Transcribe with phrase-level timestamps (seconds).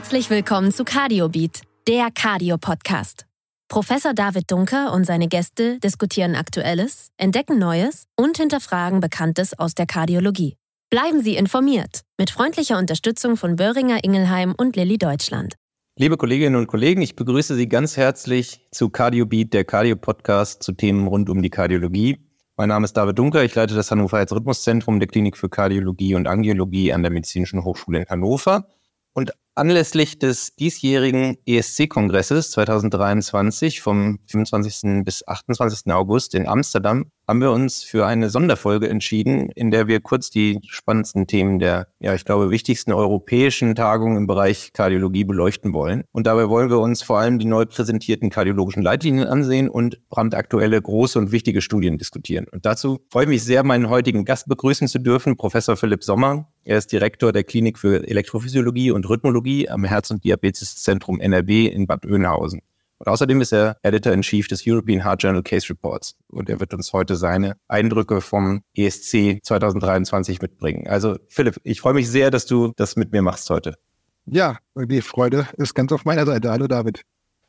[0.00, 3.26] Herzlich willkommen zu CardioBeat, der Cardio-Podcast.
[3.68, 9.84] Professor David Dunker und seine Gäste diskutieren Aktuelles, entdecken Neues und hinterfragen Bekanntes aus der
[9.84, 10.56] Kardiologie.
[10.88, 15.56] Bleiben Sie informiert mit freundlicher Unterstützung von Böhringer Ingelheim und Lilly Deutschland.
[15.98, 21.08] Liebe Kolleginnen und Kollegen, ich begrüße Sie ganz herzlich zu CardioBeat, der Cardio-Podcast zu Themen
[21.08, 22.26] rund um die Kardiologie.
[22.56, 26.26] Mein Name ist David Dunker, ich leite das Hannover Herzrhythmuszentrum der Klinik für Kardiologie und
[26.26, 28.66] Angiologie an der Medizinischen Hochschule in Hannover.
[29.12, 35.04] Und Anlässlich des diesjährigen ESC-Kongresses 2023 vom 25.
[35.04, 35.92] bis 28.
[35.92, 40.58] August in Amsterdam haben wir uns für eine Sonderfolge entschieden, in der wir kurz die
[40.68, 46.02] spannendsten Themen der, ja, ich glaube, wichtigsten europäischen Tagungen im Bereich Kardiologie beleuchten wollen.
[46.10, 50.82] Und dabei wollen wir uns vor allem die neu präsentierten kardiologischen Leitlinien ansehen und brandaktuelle
[50.82, 52.46] große und wichtige Studien diskutieren.
[52.50, 56.48] Und dazu freue ich mich sehr, meinen heutigen Gast begrüßen zu dürfen, Professor Philipp Sommer.
[56.64, 61.86] Er ist Direktor der Klinik für Elektrophysiologie und Rhythmologie am Herz- und Diabeteszentrum NRW in
[61.86, 62.60] Bad Oeynhausen.
[62.98, 66.16] Und außerdem ist er Editor-in-Chief des European Heart Journal Case Reports.
[66.28, 70.86] Und er wird uns heute seine Eindrücke vom ESC 2023 mitbringen.
[70.86, 73.74] Also Philipp, ich freue mich sehr, dass du das mit mir machst heute.
[74.26, 76.50] Ja, die Freude ist ganz auf meiner Seite.
[76.50, 77.02] Hallo David.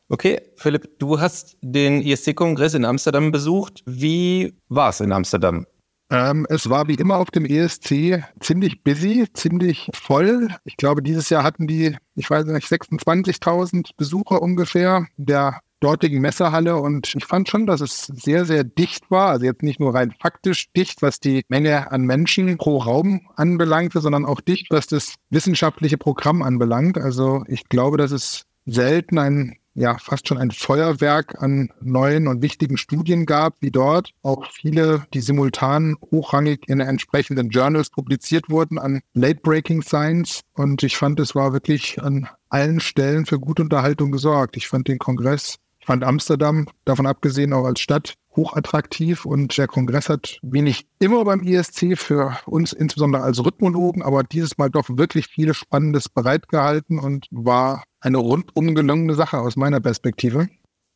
[0.07, 3.81] Okay, Philipp, du hast den ESC-Kongress in Amsterdam besucht.
[3.85, 5.65] Wie war es in Amsterdam?
[6.11, 10.49] Ähm, es war wie immer auf dem ESC ziemlich busy, ziemlich voll.
[10.65, 16.75] Ich glaube, dieses Jahr hatten die, ich weiß nicht, 26.000 Besucher ungefähr der dortigen Messehalle
[16.75, 19.29] und ich fand schon, dass es sehr, sehr dicht war.
[19.29, 24.01] Also jetzt nicht nur rein faktisch dicht, was die Menge an Menschen pro Raum anbelangte,
[24.01, 26.97] sondern auch dicht, was das wissenschaftliche Programm anbelangt.
[26.97, 32.41] Also ich glaube, dass es selten ein ja fast schon ein Feuerwerk an neuen und
[32.41, 34.11] wichtigen Studien gab, wie dort.
[34.21, 40.41] Auch viele, die simultan hochrangig in entsprechenden Journals publiziert wurden an Late-Breaking Science.
[40.53, 44.57] Und ich fand, es war wirklich an allen Stellen für gute Unterhaltung gesorgt.
[44.57, 49.67] Ich fand den Kongress, ich fand Amsterdam, davon abgesehen auch als Stadt, hochattraktiv und der
[49.67, 54.69] Kongress hat, wie nicht immer beim ISC, für uns insbesondere als Rhythmologen, aber dieses Mal
[54.69, 60.47] doch wirklich viel Spannendes bereitgehalten und war eine rundum gelungene Sache aus meiner Perspektive.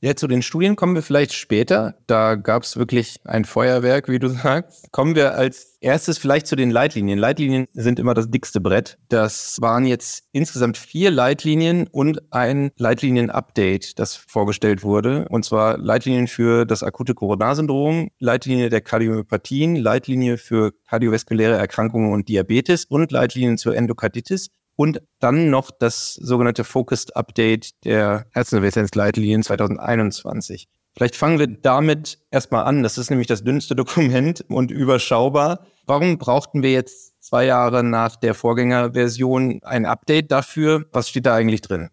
[0.05, 1.95] Ja, zu den Studien kommen wir vielleicht später.
[2.05, 4.91] Da gab es wirklich ein Feuerwerk, wie du sagst.
[4.91, 7.17] Kommen wir als erstes vielleicht zu den Leitlinien.
[7.17, 8.99] Leitlinien sind immer das dickste Brett.
[9.09, 15.25] Das waren jetzt insgesamt vier Leitlinien und ein Leitlinien-Update, das vorgestellt wurde.
[15.29, 22.29] Und zwar Leitlinien für das akute Coronarsyndrom, Leitlinie der Kardiomyopathien, Leitlinie für kardiovaskuläre Erkrankungen und
[22.29, 30.68] Diabetes und Leitlinien zur Endokarditis und dann noch das sogenannte Focused Update der Herzinsuffizienzleitlinien 2021.
[30.96, 32.81] Vielleicht fangen wir damit erstmal an.
[32.81, 35.66] Das ist nämlich das dünnste Dokument und überschaubar.
[35.86, 40.86] Warum brauchten wir jetzt zwei Jahre nach der Vorgängerversion ein Update dafür?
[40.92, 41.90] Was steht da eigentlich drin?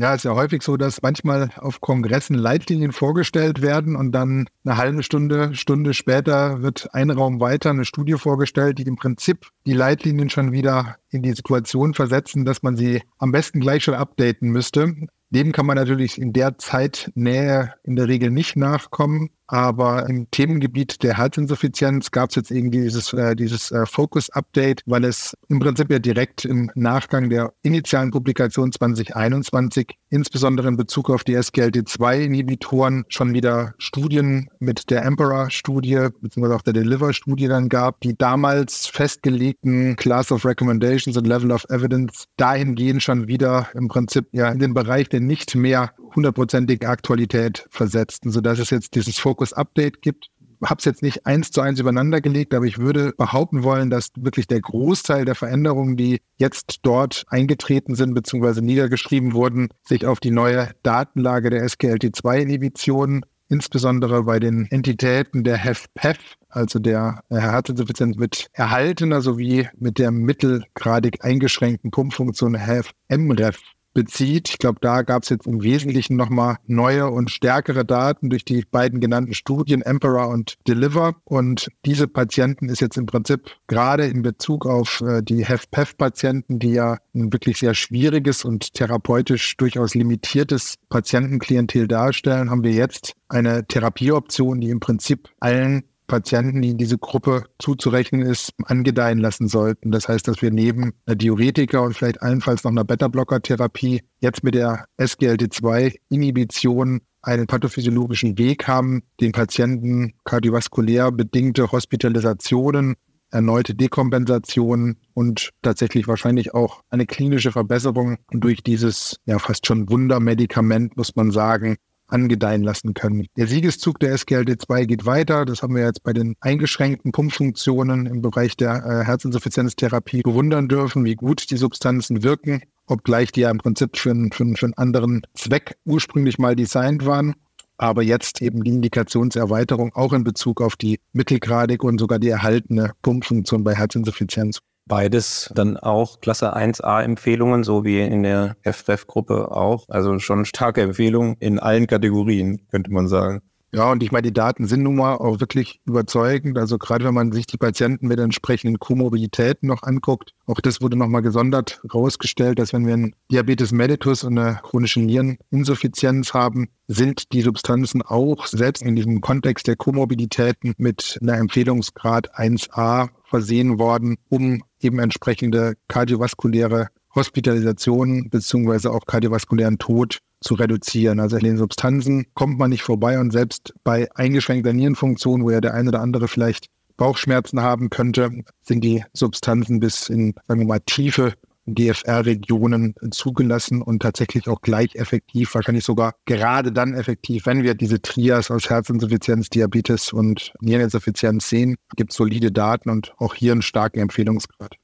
[0.00, 4.78] Ja, ist ja häufig so, dass manchmal auf Kongressen Leitlinien vorgestellt werden und dann eine
[4.78, 9.74] halbe Stunde, Stunde später wird ein Raum weiter eine Studie vorgestellt, die im Prinzip die
[9.74, 14.48] Leitlinien schon wieder in die Situation versetzen, dass man sie am besten gleich schon updaten
[14.48, 14.94] müsste.
[15.30, 19.30] Dem kann man natürlich in der Zeit Nähe in der Regel nicht nachkommen.
[19.46, 25.04] Aber im Themengebiet der Herzinsuffizienz gab es jetzt irgendwie dieses, äh, dieses äh, Focus-Update, weil
[25.04, 31.24] es im Prinzip ja direkt im Nachgang der initialen Publikation 2021, insbesondere in Bezug auf
[31.24, 38.16] die SGLT2-Inhibitoren, schon wieder Studien mit der Emperor-Studie beziehungsweise auch der Deliver-Studie dann gab, die
[38.16, 44.50] damals festgelegten Class of Recommendations und Level of Evidence dahingehend schon wieder im Prinzip ja
[44.50, 50.30] in den Bereich der nicht mehr hundertprozentige Aktualität versetzten, sodass es jetzt dieses Focus-Update gibt.
[50.62, 54.10] Habe es jetzt nicht eins zu eins übereinander gelegt, aber ich würde behaupten wollen, dass
[54.16, 58.60] wirklich der Großteil der Veränderungen, die jetzt dort eingetreten sind bzw.
[58.60, 66.18] niedergeschrieben wurden, sich auf die neue Datenlage der SGLT2-Inhibition, insbesondere bei den Entitäten der HEF-PEF,
[66.48, 73.58] also der Herzinsuffizienz mit erhaltener sowie mit der mittelgradig eingeschränkten Pumpfunktion HEF-MREF
[73.92, 74.50] bezieht.
[74.50, 78.64] Ich glaube, da gab es jetzt im Wesentlichen nochmal neue und stärkere Daten durch die
[78.70, 81.16] beiden genannten Studien, Emperor und Deliver.
[81.24, 86.72] Und diese Patienten ist jetzt im Prinzip gerade in Bezug auf äh, die HFPEF-Patienten, die
[86.72, 93.66] ja ein wirklich sehr schwieriges und therapeutisch durchaus limitiertes Patientenklientel darstellen, haben wir jetzt eine
[93.66, 99.92] Therapieoption, die im Prinzip allen Patienten, die in diese Gruppe zuzurechnen ist, angedeihen lassen sollten.
[99.92, 104.56] Das heißt, dass wir neben einer Diuretika und vielleicht allenfalls noch einer Beta-Blocker-Therapie jetzt mit
[104.56, 112.96] der SGLT2-Inhibition einen pathophysiologischen Weg haben, den Patienten kardiovaskulär bedingte Hospitalisationen
[113.30, 120.96] erneute Dekompensation und tatsächlich wahrscheinlich auch eine klinische Verbesserung durch dieses ja fast schon Wundermedikament,
[120.96, 121.76] muss man sagen,
[122.12, 123.26] angedeihen lassen können.
[123.36, 125.44] Der Siegeszug der SGLT2 geht weiter.
[125.44, 131.04] Das haben wir jetzt bei den eingeschränkten Pumpfunktionen im Bereich der äh, Herzinsuffizienztherapie bewundern dürfen,
[131.04, 135.22] wie gut die Substanzen wirken, obgleich die ja im Prinzip für, für, für einen anderen
[135.34, 137.34] Zweck ursprünglich mal designt waren.
[137.78, 142.92] Aber jetzt eben die Indikationserweiterung auch in Bezug auf die mittelgradige und sogar die erhaltene
[143.00, 144.60] Pumpfunktion bei Herzinsuffizienz.
[144.86, 149.84] Beides dann auch Klasse 1a Empfehlungen, so wie in der FREF-Gruppe auch.
[149.88, 153.42] Also schon starke Empfehlungen in allen Kategorien, könnte man sagen.
[153.72, 156.58] Ja, und ich meine, die Daten sind nun mal auch wirklich überzeugend.
[156.58, 160.96] Also gerade wenn man sich die Patienten mit entsprechenden Komorbiditäten noch anguckt, auch das wurde
[160.96, 167.32] nochmal gesondert rausgestellt, dass wenn wir einen Diabetes mellitus und eine chronische Niereninsuffizienz haben, sind
[167.32, 174.16] die Substanzen auch selbst in diesem Kontext der Komorbiditäten mit einer Empfehlungsgrad 1a versehen worden,
[174.28, 181.20] um eben entsprechende kardiovaskuläre Hospitalisationen beziehungsweise auch kardiovaskulären Tod zu reduzieren.
[181.20, 185.60] Also in den Substanzen kommt man nicht vorbei und selbst bei eingeschränkter Nierenfunktion, wo ja
[185.60, 188.30] der eine oder andere vielleicht Bauchschmerzen haben könnte,
[188.62, 191.34] sind die Substanzen bis in, sagen wir mal, tiefe
[191.74, 198.00] DFR-Regionen zugelassen und tatsächlich auch gleich effektiv, wahrscheinlich sogar gerade dann effektiv, wenn wir diese
[198.00, 203.62] Trias aus Herzinsuffizienz, Diabetes und Niereninsuffizienz sehen, gibt es solide Daten und auch hier einen
[203.62, 204.76] starken Empfehlungsgrad.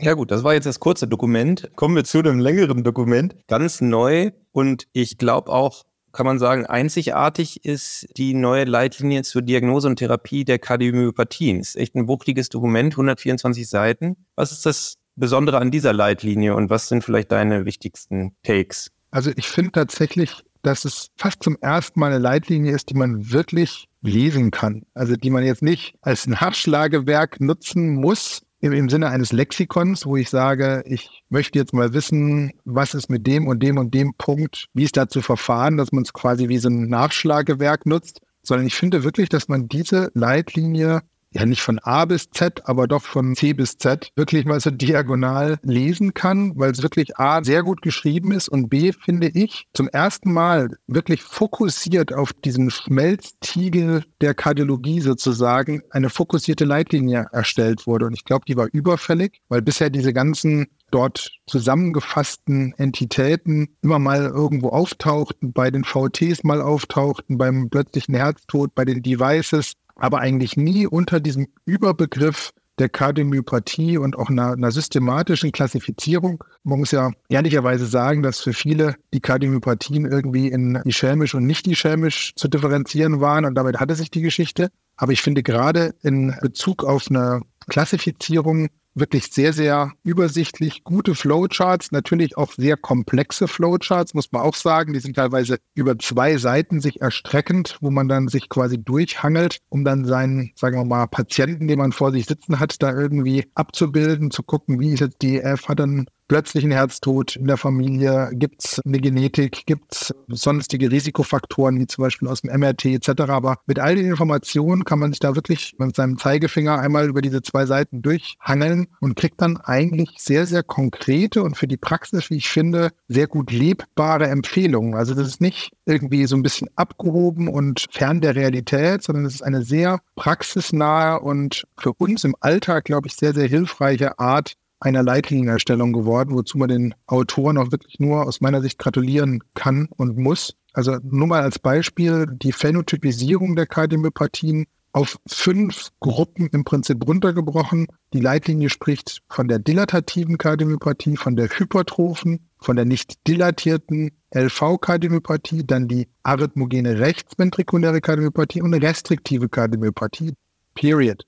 [0.00, 1.70] Ja gut, das war jetzt das kurze Dokument.
[1.76, 3.36] Kommen wir zu einem längeren Dokument.
[3.46, 5.84] Ganz neu und ich glaube auch,
[6.14, 11.60] kann man sagen, einzigartig ist die neue Leitlinie zur Diagnose und Therapie der Kardiomyopathien.
[11.60, 14.16] Ist echt ein wuchtiges Dokument, 124 Seiten.
[14.36, 18.90] Was ist das Besondere an dieser Leitlinie und was sind vielleicht deine wichtigsten Takes?
[19.10, 23.30] Also ich finde tatsächlich, dass es fast zum ersten Mal eine Leitlinie ist, die man
[23.30, 24.82] wirklich lesen kann.
[24.94, 30.30] Also die man jetzt nicht als Nachschlagewerk nutzen muss, im, Sinne eines Lexikons, wo ich
[30.30, 34.68] sage, ich möchte jetzt mal wissen, was ist mit dem und dem und dem Punkt,
[34.72, 38.66] wie ist da zu verfahren, dass man es quasi wie so ein Nachschlagewerk nutzt, sondern
[38.66, 41.02] ich finde wirklich, dass man diese Leitlinie
[41.34, 44.70] ja nicht von A bis Z, aber doch von C bis Z wirklich mal so
[44.70, 49.66] diagonal lesen kann, weil es wirklich A sehr gut geschrieben ist und B finde ich
[49.74, 57.86] zum ersten Mal wirklich fokussiert auf diesen Schmelztiegel der Kardiologie sozusagen eine fokussierte Leitlinie erstellt
[57.86, 58.06] wurde.
[58.06, 64.26] Und ich glaube, die war überfällig, weil bisher diese ganzen dort zusammengefassten Entitäten immer mal
[64.26, 70.56] irgendwo auftauchten, bei den VTs mal auftauchten, beim plötzlichen Herztod, bei den Devices aber eigentlich
[70.56, 76.42] nie unter diesem Überbegriff der Kardiomyopathie und auch einer, einer, systematischen Klassifizierung.
[76.64, 81.66] Man muss ja ehrlicherweise sagen, dass für viele die Kardiomyopathien irgendwie in ischämisch und nicht
[81.68, 84.70] ischämisch zu differenzieren waren und damit hatte sich die Geschichte.
[84.96, 91.92] Aber ich finde gerade in Bezug auf eine Klassifizierung wirklich sehr, sehr übersichtlich, gute Flowcharts,
[91.92, 94.92] natürlich auch sehr komplexe Flowcharts, muss man auch sagen.
[94.92, 99.84] Die sind teilweise über zwei Seiten sich erstreckend, wo man dann sich quasi durchhangelt, um
[99.84, 104.30] dann seinen, sagen wir mal, Patienten, den man vor sich sitzen hat, da irgendwie abzubilden,
[104.30, 108.30] zu gucken, wie ist jetzt die F, hat dann plötzlichen Herztod in der Familie?
[108.32, 109.66] Gibt es eine Genetik?
[109.66, 113.22] Gibt es sonstige Risikofaktoren, wie zum Beispiel aus dem MRT etc.?
[113.28, 117.22] Aber mit all den Informationen kann man sich da wirklich mit seinem Zeigefinger einmal über
[117.22, 122.30] diese zwei Seiten durchhangeln und kriegt dann eigentlich sehr, sehr konkrete und für die Praxis,
[122.30, 124.94] wie ich finde, sehr gut lebbare Empfehlungen.
[124.94, 129.34] Also das ist nicht irgendwie so ein bisschen abgehoben und fern der Realität, sondern es
[129.34, 134.54] ist eine sehr praxisnahe und für uns im Alltag, glaube ich, sehr, sehr hilfreiche Art,
[134.80, 139.88] einer Leitlinienerstellung geworden, wozu man den Autoren auch wirklich nur aus meiner Sicht gratulieren kann
[139.96, 140.56] und muss.
[140.74, 147.88] Also nur mal als Beispiel die Phänotypisierung der Kardiomyopathien auf fünf Gruppen im Prinzip runtergebrochen.
[148.12, 155.66] Die Leitlinie spricht von der dilatativen Kardiomyopathie, von der hypertrophen, von der nicht dilatierten LV-Kardiomyopathie,
[155.66, 160.34] dann die arrhythmogene rechtsventrikuläre Kardiomyopathie und restriktive Kardiomyopathie.
[160.74, 161.26] Period.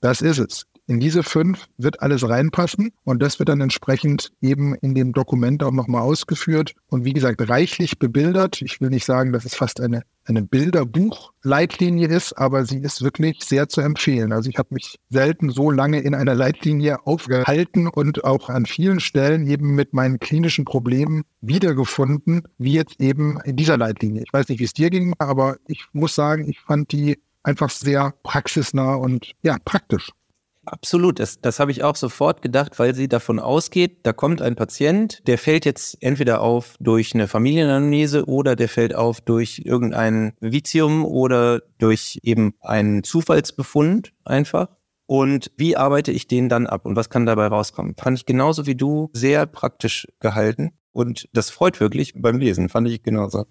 [0.00, 0.66] Das ist es.
[0.90, 5.62] In diese fünf wird alles reinpassen und das wird dann entsprechend eben in dem Dokument
[5.62, 8.60] auch nochmal ausgeführt und wie gesagt reichlich bebildert.
[8.60, 13.44] Ich will nicht sagen, dass es fast eine, eine Bilderbuch-Leitlinie ist, aber sie ist wirklich
[13.44, 14.32] sehr zu empfehlen.
[14.32, 18.98] Also ich habe mich selten so lange in einer Leitlinie aufgehalten und auch an vielen
[18.98, 24.24] Stellen eben mit meinen klinischen Problemen wiedergefunden, wie jetzt eben in dieser Leitlinie.
[24.26, 27.70] Ich weiß nicht, wie es dir ging, aber ich muss sagen, ich fand die einfach
[27.70, 30.10] sehr praxisnah und ja, praktisch.
[30.72, 34.54] Absolut, das, das habe ich auch sofort gedacht, weil sie davon ausgeht, da kommt ein
[34.54, 40.32] Patient, der fällt jetzt entweder auf durch eine Familienanamnese oder der fällt auf durch irgendein
[40.40, 44.68] Vitium oder durch eben einen Zufallsbefund einfach.
[45.06, 47.96] und wie arbeite ich den dann ab und was kann dabei rauskommen?
[47.98, 52.86] Fand ich genauso wie du sehr praktisch gehalten und das freut wirklich beim Lesen, fand
[52.86, 53.46] ich genauso.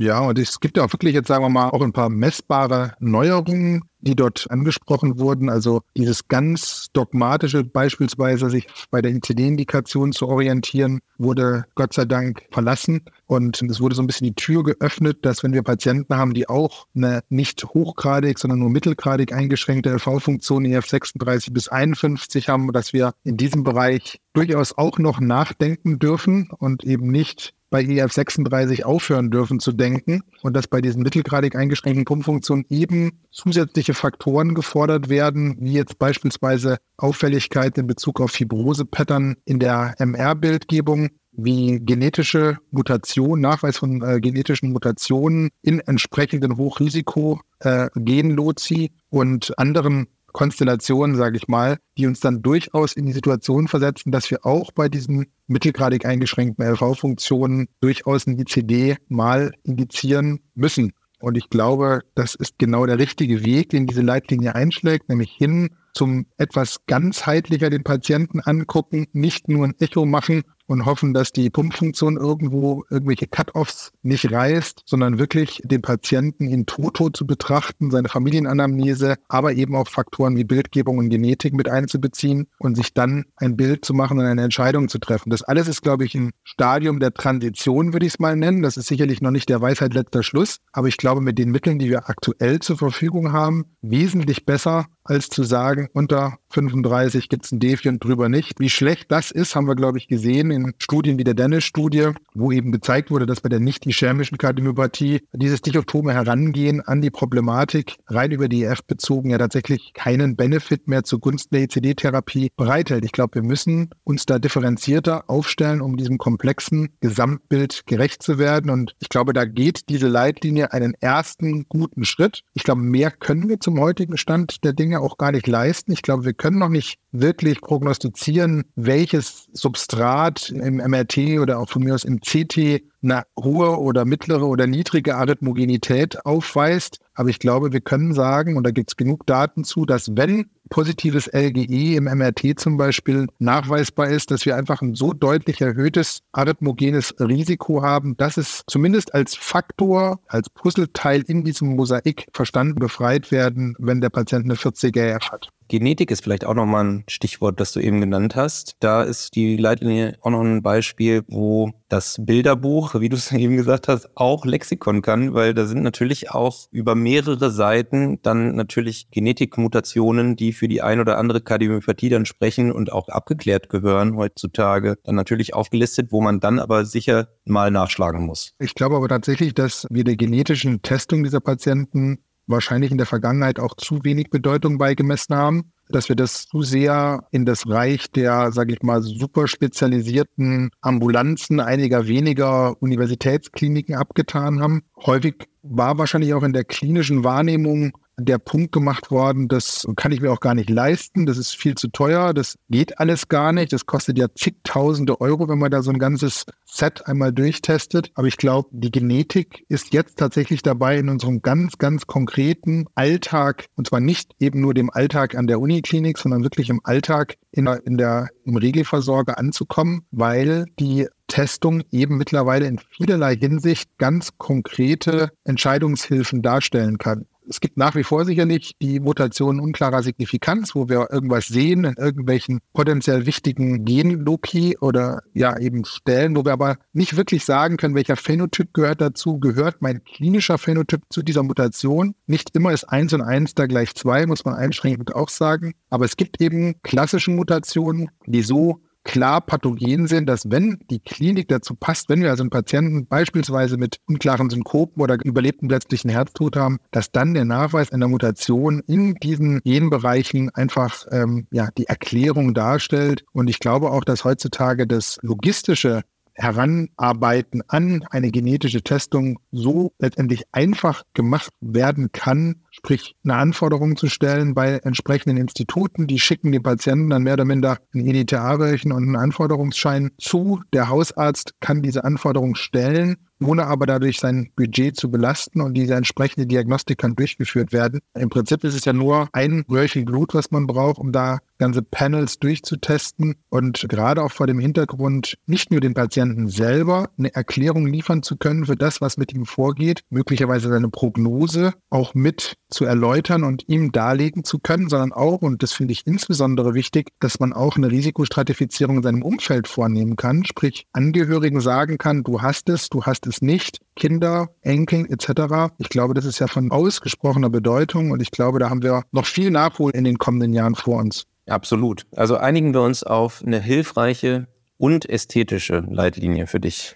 [0.00, 2.94] Ja, und es gibt ja auch wirklich jetzt, sagen wir mal, auch ein paar messbare
[3.00, 5.50] Neuerungen, die dort angesprochen wurden.
[5.50, 12.46] Also dieses ganz dogmatische, beispielsweise sich bei der ICD-Indikation zu orientieren, wurde Gott sei Dank
[12.50, 13.02] verlassen.
[13.26, 16.48] Und es wurde so ein bisschen die Tür geöffnet, dass wenn wir Patienten haben, die
[16.48, 22.94] auch eine nicht hochgradig, sondern nur mittelgradig eingeschränkte LV-Funktion EF 36 bis 51 haben, dass
[22.94, 28.84] wir in diesem Bereich durchaus auch noch nachdenken dürfen und eben nicht bei EF 36
[28.84, 35.08] aufhören dürfen zu denken und dass bei diesen mittelgradig eingeschränkten Pumpfunktionen eben zusätzliche Faktoren gefordert
[35.08, 43.40] werden, wie jetzt beispielsweise Auffälligkeit in Bezug auf Fibrose-Pattern in der MR-Bildgebung, wie genetische Mutation,
[43.40, 51.78] Nachweis von äh, genetischen Mutationen in entsprechenden Hochrisiko-Genlozi äh, und anderen Konstellationen, sage ich mal,
[51.98, 56.64] die uns dann durchaus in die Situation versetzen, dass wir auch bei diesen mittelgradig eingeschränkten
[56.64, 60.92] LV-Funktionen durchaus ein ICD mal indizieren müssen.
[61.20, 65.70] Und ich glaube, das ist genau der richtige Weg, den diese Leitlinie einschlägt, nämlich hin
[65.92, 71.50] zum etwas ganzheitlicher den Patienten angucken, nicht nur ein Echo machen und hoffen, dass die
[71.50, 78.08] Pumpfunktion irgendwo irgendwelche Cut-offs nicht reißt, sondern wirklich den Patienten in Toto zu betrachten, seine
[78.08, 83.56] Familienanamnese, aber eben auch Faktoren wie Bildgebung und Genetik mit einzubeziehen und sich dann ein
[83.56, 85.30] Bild zu machen und eine Entscheidung zu treffen.
[85.30, 88.62] Das alles ist, glaube ich, ein Stadium der Transition, würde ich es mal nennen.
[88.62, 91.80] Das ist sicherlich noch nicht der Weisheit letzter Schluss, aber ich glaube, mit den Mitteln,
[91.80, 97.52] die wir aktuell zur Verfügung haben, wesentlich besser als zu sagen, unter 35 gibt es
[97.52, 98.60] ein Defi und drüber nicht.
[98.60, 102.52] Wie schlecht das ist, haben wir, glaube ich, gesehen in Studien wie der Dennis-Studie, wo
[102.52, 108.30] eben gezeigt wurde, dass bei der nicht-ischämischen Kardiomyopathie dieses dichotome Herangehen an die Problematik rein
[108.30, 113.04] über die EF bezogen ja tatsächlich keinen Benefit mehr zugunsten der ECD-Therapie bereithält.
[113.04, 118.70] Ich glaube, wir müssen uns da differenzierter aufstellen, um diesem komplexen Gesamtbild gerecht zu werden.
[118.70, 122.42] Und ich glaube, da geht diese Leitlinie einen ersten guten Schritt.
[122.54, 125.92] Ich glaube, mehr können wir zum heutigen Stand der Dinge auch gar nicht leisten.
[125.92, 131.82] Ich glaube, wir können noch nicht wirklich prognostizieren, welches Substrat im MRT oder auch von
[131.82, 136.98] mir aus im CT eine hohe oder mittlere oder niedrige Arrhythmogenität aufweist.
[137.14, 140.50] Aber ich glaube, wir können sagen, und da gibt es genug Daten zu, dass wenn
[140.70, 146.20] positives LGE im MRT zum Beispiel nachweisbar ist, dass wir einfach ein so deutlich erhöhtes
[146.32, 153.30] arrhythmogenes Risiko haben, dass es zumindest als Faktor, als Puzzleteil in diesem Mosaik verstanden befreit
[153.30, 155.50] werden, wenn der Patient eine 40er F hat.
[155.70, 158.74] Genetik ist vielleicht auch nochmal ein Stichwort, das du eben genannt hast.
[158.80, 163.56] Da ist die Leitlinie auch noch ein Beispiel, wo das Bilderbuch, wie du es eben
[163.56, 169.12] gesagt hast, auch Lexikon kann, weil da sind natürlich auch über mehrere Seiten dann natürlich
[169.12, 174.96] Genetikmutationen, die für die ein oder andere Kardiomyopathie dann sprechen und auch abgeklärt gehören heutzutage,
[175.04, 178.54] dann natürlich aufgelistet, wo man dann aber sicher mal nachschlagen muss.
[178.58, 182.18] Ich glaube aber tatsächlich, dass wir der genetischen Testung dieser Patienten
[182.50, 187.24] wahrscheinlich in der Vergangenheit auch zu wenig Bedeutung beigemessen haben, dass wir das zu sehr
[187.30, 194.82] in das Reich der, sage ich mal, super spezialisierten Ambulanzen einiger weniger Universitätskliniken abgetan haben.
[195.04, 200.20] Häufig war wahrscheinlich auch in der klinischen Wahrnehmung der Punkt gemacht worden, das kann ich
[200.20, 203.72] mir auch gar nicht leisten, das ist viel zu teuer, das geht alles gar nicht,
[203.72, 208.10] das kostet ja zigtausende Euro, wenn man da so ein ganzes Set einmal durchtestet.
[208.14, 213.66] Aber ich glaube, die Genetik ist jetzt tatsächlich dabei, in unserem ganz, ganz konkreten Alltag,
[213.76, 217.64] und zwar nicht eben nur dem Alltag an der Uniklinik, sondern wirklich im Alltag in
[217.64, 224.36] der, in der, im Regelversorger anzukommen, weil die Testung eben mittlerweile in vielerlei Hinsicht ganz
[224.36, 227.26] konkrete Entscheidungshilfen darstellen kann.
[227.50, 231.94] Es gibt nach wie vor sicherlich die Mutation unklarer Signifikanz, wo wir irgendwas sehen in
[231.94, 237.96] irgendwelchen potenziell wichtigen Genloki oder ja eben Stellen, wo wir aber nicht wirklich sagen können,
[237.96, 239.40] welcher Phänotyp gehört dazu.
[239.40, 242.14] Gehört mein klinischer Phänotyp zu dieser Mutation?
[242.28, 245.74] Nicht immer ist eins und eins da gleich zwei, muss man einschränkend auch sagen.
[245.88, 251.48] Aber es gibt eben klassische Mutationen, die so klar pathogen sind, dass wenn die Klinik
[251.48, 256.56] dazu passt, wenn wir also einen Patienten beispielsweise mit unklaren Synkopen oder überlebten plötzlichen Herztod
[256.56, 262.54] haben, dass dann der Nachweis einer Mutation in diesen Genbereichen einfach ähm, ja, die Erklärung
[262.54, 263.24] darstellt.
[263.32, 266.02] Und ich glaube auch, dass heutzutage das logistische
[266.40, 274.08] Heranarbeiten an eine genetische Testung so letztendlich einfach gemacht werden kann, sprich eine Anforderung zu
[274.08, 279.04] stellen bei entsprechenden Instituten, die schicken den Patienten dann mehr oder minder ein EDTA-Röhrchen und
[279.04, 280.62] einen Anforderungsschein zu.
[280.72, 285.94] Der Hausarzt kann diese Anforderung stellen ohne aber dadurch sein Budget zu belasten und diese
[285.94, 288.00] entsprechende Diagnostik kann durchgeführt werden.
[288.14, 291.82] Im Prinzip ist es ja nur ein Röhrchen Blut, was man braucht, um da ganze
[291.82, 297.86] Panels durchzutesten und gerade auch vor dem Hintergrund nicht nur den Patienten selber eine Erklärung
[297.86, 302.84] liefern zu können für das, was mit ihm vorgeht, möglicherweise seine Prognose auch mit zu
[302.84, 307.40] erläutern und ihm darlegen zu können, sondern auch, und das finde ich insbesondere wichtig, dass
[307.40, 312.68] man auch eine Risikostratifizierung in seinem Umfeld vornehmen kann, sprich Angehörigen sagen kann, du hast
[312.68, 315.72] es, du hast es nicht, Kinder, Enkel etc.
[315.78, 319.26] Ich glaube, das ist ja von ausgesprochener Bedeutung und ich glaube, da haben wir noch
[319.26, 321.26] viel Nachhol in den kommenden Jahren vor uns.
[321.46, 322.06] Absolut.
[322.14, 324.46] Also einigen wir uns auf eine hilfreiche
[324.76, 326.94] und ästhetische Leitlinie für dich.